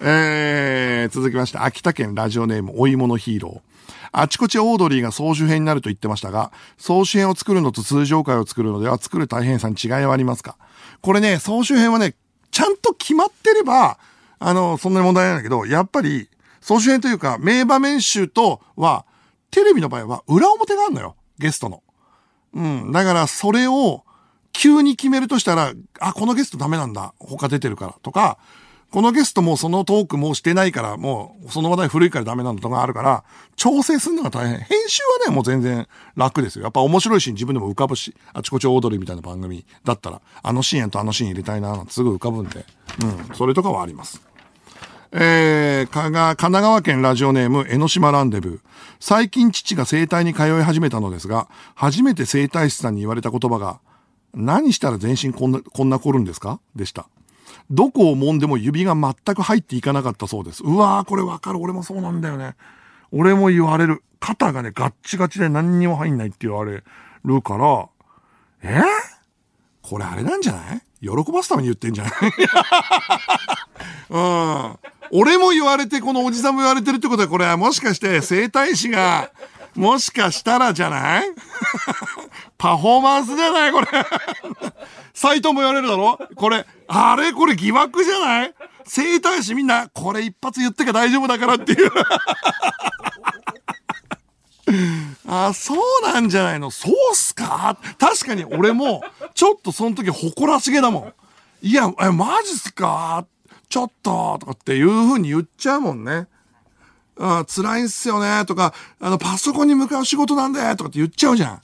[0.00, 3.68] えー、続きまして、秋田県ラジオネーム、お芋のヒーロー。
[4.12, 10.56] あちこちオードリーが総集編になると言ってましたが、総集編を作るのと通常回を作るのでは作る大変さに違いはありますか？
[11.00, 12.14] これね、総集編はね、
[12.50, 13.98] ちゃんと決まってれば、
[14.38, 16.28] あの、そんなに問題ないんだけど、やっぱり、
[16.60, 19.04] 総集編というか、名場面集とは、
[19.50, 21.16] テレビの場合は裏表があるのよ。
[21.38, 21.82] ゲストの。
[22.54, 22.92] うん。
[22.92, 24.04] だから、それを、
[24.52, 27.14] 急に決めるとしたら、あ、このゲストダメなんだ。
[27.18, 27.94] 他出てるから。
[28.02, 28.38] とか、
[28.90, 33.22] このゲストもそのトークもうしてないから、もう、その話題古いからダメなんだとかあるから、
[33.54, 34.58] 調整するのが大変。
[34.60, 35.86] 編集はね、もう全然
[36.16, 36.62] 楽ですよ。
[36.62, 42.64] やっぱ面白いシーン自分でも浮かぶし、あちこちオードリーみたいな番組だったら、あのシーンとあのシーン入れたいな、なんてすぐ浮かぶんで、
[43.02, 43.36] うん。
[43.36, 44.22] それとかはあります。
[45.10, 48.60] えー、かが、神奈川県ラジオネーム、江ノ島ランデブー。
[49.00, 53.80] 最近父が整体に通い始めたのですが、初めて整体師さんに言われた言葉が、
[54.34, 56.60] 何したら全身こんな、こんな凝るんですか？
[56.76, 57.08] でした。
[57.70, 60.62] どこを揉んでも指が全く入っていかなかったそうです。
[60.62, 61.58] うわー、これわかる。
[61.60, 62.54] 俺もそうなんだよね。
[63.10, 64.02] 俺も言われる。
[64.20, 66.82] 肩がね、ガッチガチで何にも入んないって言われ
[67.24, 67.88] るから、
[68.62, 68.82] え
[69.80, 70.82] これあれなんじゃない？
[71.00, 72.12] 喜ばすために言ってんじゃない？
[74.10, 74.76] うん。
[75.10, 79.30] 俺も言われて、このおじさんも言われてるってことは、これはもしかして生体師が、
[79.74, 81.24] もしかしたらじゃない？
[82.56, 83.72] パフォーマンスじゃない？
[83.72, 83.86] これ。
[85.14, 86.18] サイトも言われるだろ？
[86.34, 87.32] これ、あれ？
[87.32, 88.54] これ疑惑じゃない？
[88.84, 91.90] 生体師みんな、これ一発言ってか大丈夫だからっていう。
[95.26, 96.70] あ、そうなんじゃないの？
[96.70, 97.78] そうっすか？
[97.98, 99.02] 確かに俺も、
[99.34, 101.12] ちょっとその時誇らしげだもん。
[101.62, 103.26] いや、え、マジっすか？
[103.68, 106.26] ちょっと、とかっていう風に言っちゃうもんね。
[107.20, 111.60] あ辛いんすよね、とか、あの、パソコンに向かう仕事なんで、とかって言っちゃうじゃん。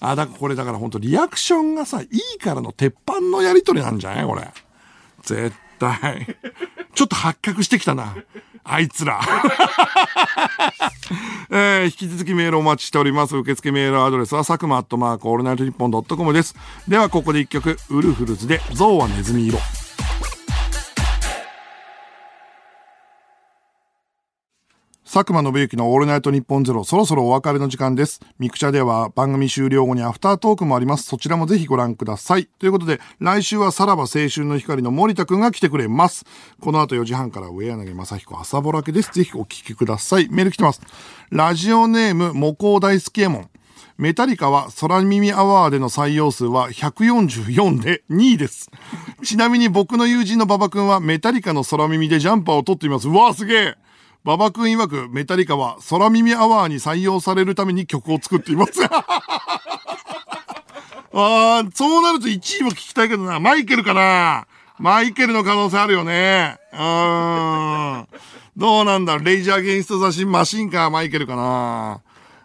[0.00, 4.48] あ、だからこれだから本当リアクションがさ、いいからの鉄板のやりとりなんじゃないこれ。
[5.22, 6.36] 絶対。
[6.94, 8.16] ちょっと発覚してきたな。
[8.64, 9.20] あいつら。
[11.50, 13.36] えー、引き続きメールお待ちしております。
[13.36, 16.56] 受付メールアドレスは、佐久間アットマークオールナイトニッポンドットコムです。
[16.88, 19.60] では、ここで一曲、ウルフルズで、ゾウはネズミ色。
[25.08, 28.20] 佐久間信之のオールナイトニッポンゼロ、そろそろお別れの時間です。
[28.40, 31.04] ミクチャでは番組終了後にアフタートークもあります。
[31.04, 32.46] そちらもぜひご覧ください。
[32.58, 36.24] ということで、来週はさらば青春の光の森田くんが来てくれます。
[36.60, 39.12] この後4時半から上柳正彦朝ぼらけです。
[39.12, 40.28] ぜひお聞きください。
[40.28, 40.80] メール来てます。
[41.30, 43.48] ラジオネーム、モコ大好きエモン。
[43.98, 48.72] メタリカは空耳アワーでの採用数は144で2位です。
[49.22, 53.08] ちなみに僕の友人の馬場くんはメタリカの空耳でジャンパーを取っています。
[53.08, 53.76] うわーすげえ
[54.26, 58.72] 馬場くん曰くメタリカは空耳アワーに採用されるために曲を作っています。
[58.90, 58.90] あ
[61.14, 63.38] あ、そうなると1位も聞きたいけどな。
[63.38, 64.48] マイケルかな
[64.80, 66.58] マイケルの可能性あるよね。
[66.72, 68.08] うーん。
[68.56, 69.16] どうなんだ？
[69.18, 72.00] レイジャーゲインストザシンマシンかマイケルかな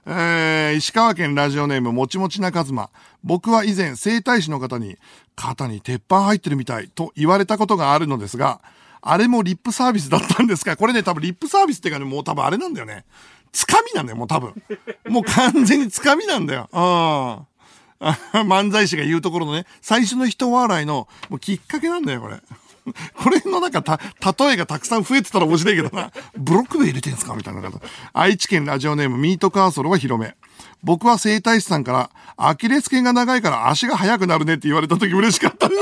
[0.05, 2.91] えー、石川県ラジオネームもちもちなかずま。
[3.23, 4.97] 僕は以前整体師の方に
[5.35, 8.61] 肩に鉄板入ってるみたいと言われたことがあるのですが、
[9.01, 10.77] あれもリップサービスだったんですか？
[10.77, 13.05] これね、多分リップサービスっていうかね、もう多分あれなんだよね。
[13.51, 14.53] つかみなんだよ、もう多分。
[15.09, 16.69] もう完全につかみなんだよ。
[16.71, 17.47] うん。
[18.47, 22.41] 漫才師が言うところのね、最初の人笑いの、もうきっかけなんだよ、これ。
[23.13, 23.99] これのなんかた、
[24.45, 26.11] 例えがたくさん増えてたら面白いけどな。
[26.35, 27.35] ブロック塀入れてんすか？
[27.35, 27.61] みたいな。
[28.13, 30.35] 愛知県ラジオネームミートカーソルは広め。
[30.81, 35.75] 僕は整体師さんから、アキレス腱が長いから足が速くなるねって言われた時嬉しかったんだ。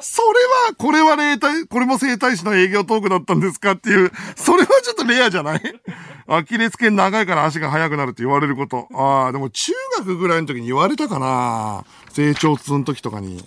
[0.00, 0.28] それ
[0.68, 5.60] は、これは霊体、これも生体師の営業トークだったんですかっていう、それはちょっとレアじゃない？
[6.28, 8.88] アキレス腱長いから足が速くなるって言われること。
[8.94, 13.44] ああ、でも中学ぐらいの時に言われたかな成長痛の時とかに。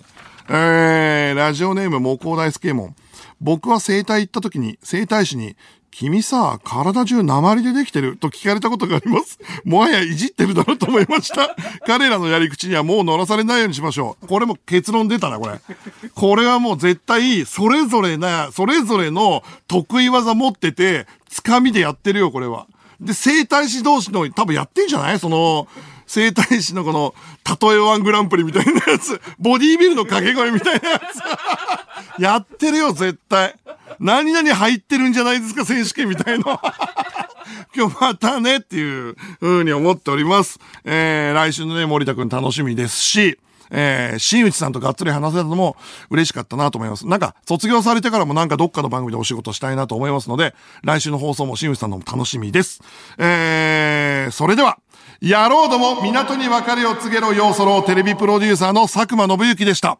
[0.50, 2.94] えー、ラジオネーム、モコ大輔門。
[3.40, 5.56] 僕は生体行った時に、生体師に、
[5.96, 9.38] 君さ、体中鉛でできてると聞かれたことがあります。
[9.64, 11.54] もはやいじってるだろうと思いました。
[11.86, 14.26] 彼らのやり口にはもう乗らされないようにしましょう。
[14.26, 15.60] これも結論出たな、これ。
[16.14, 22.66] これはもう絶対、それぞれな、それぞれの得意技持ってて、つかみでやってるよ、これは。
[23.00, 25.20] で、整体師同士の多分やってんじゃない？
[25.20, 25.68] その、
[26.14, 27.12] 整体師のこの、
[27.60, 31.00] 例えワングランプリみたいなやつ、ボディービルの掛け声みたいなや
[32.16, 32.22] つ。
[32.22, 33.56] やってるよ、絶対。
[33.98, 36.44] 何々入ってるんじゃないですか、選手権みたいの。
[37.74, 40.60] 今日またねっていう風に思っております。
[40.84, 43.36] えー、来週のね、森田くん楽しみですし、
[43.72, 45.76] えー、新内さんとがっつり話せたのも
[46.10, 47.08] 嬉しかったなと思います。
[47.08, 50.54] なんか、卒業されてからもなんかどっかの番組でお仕事したいなと思いますので、
[50.84, 52.82] 来週の放送も新内さんのも楽しみです。
[53.18, 54.78] えー、それでは、
[55.22, 59.98] 野郎ども港に別れを告げろようそろテレビプロデューサーの佐久間信之でした。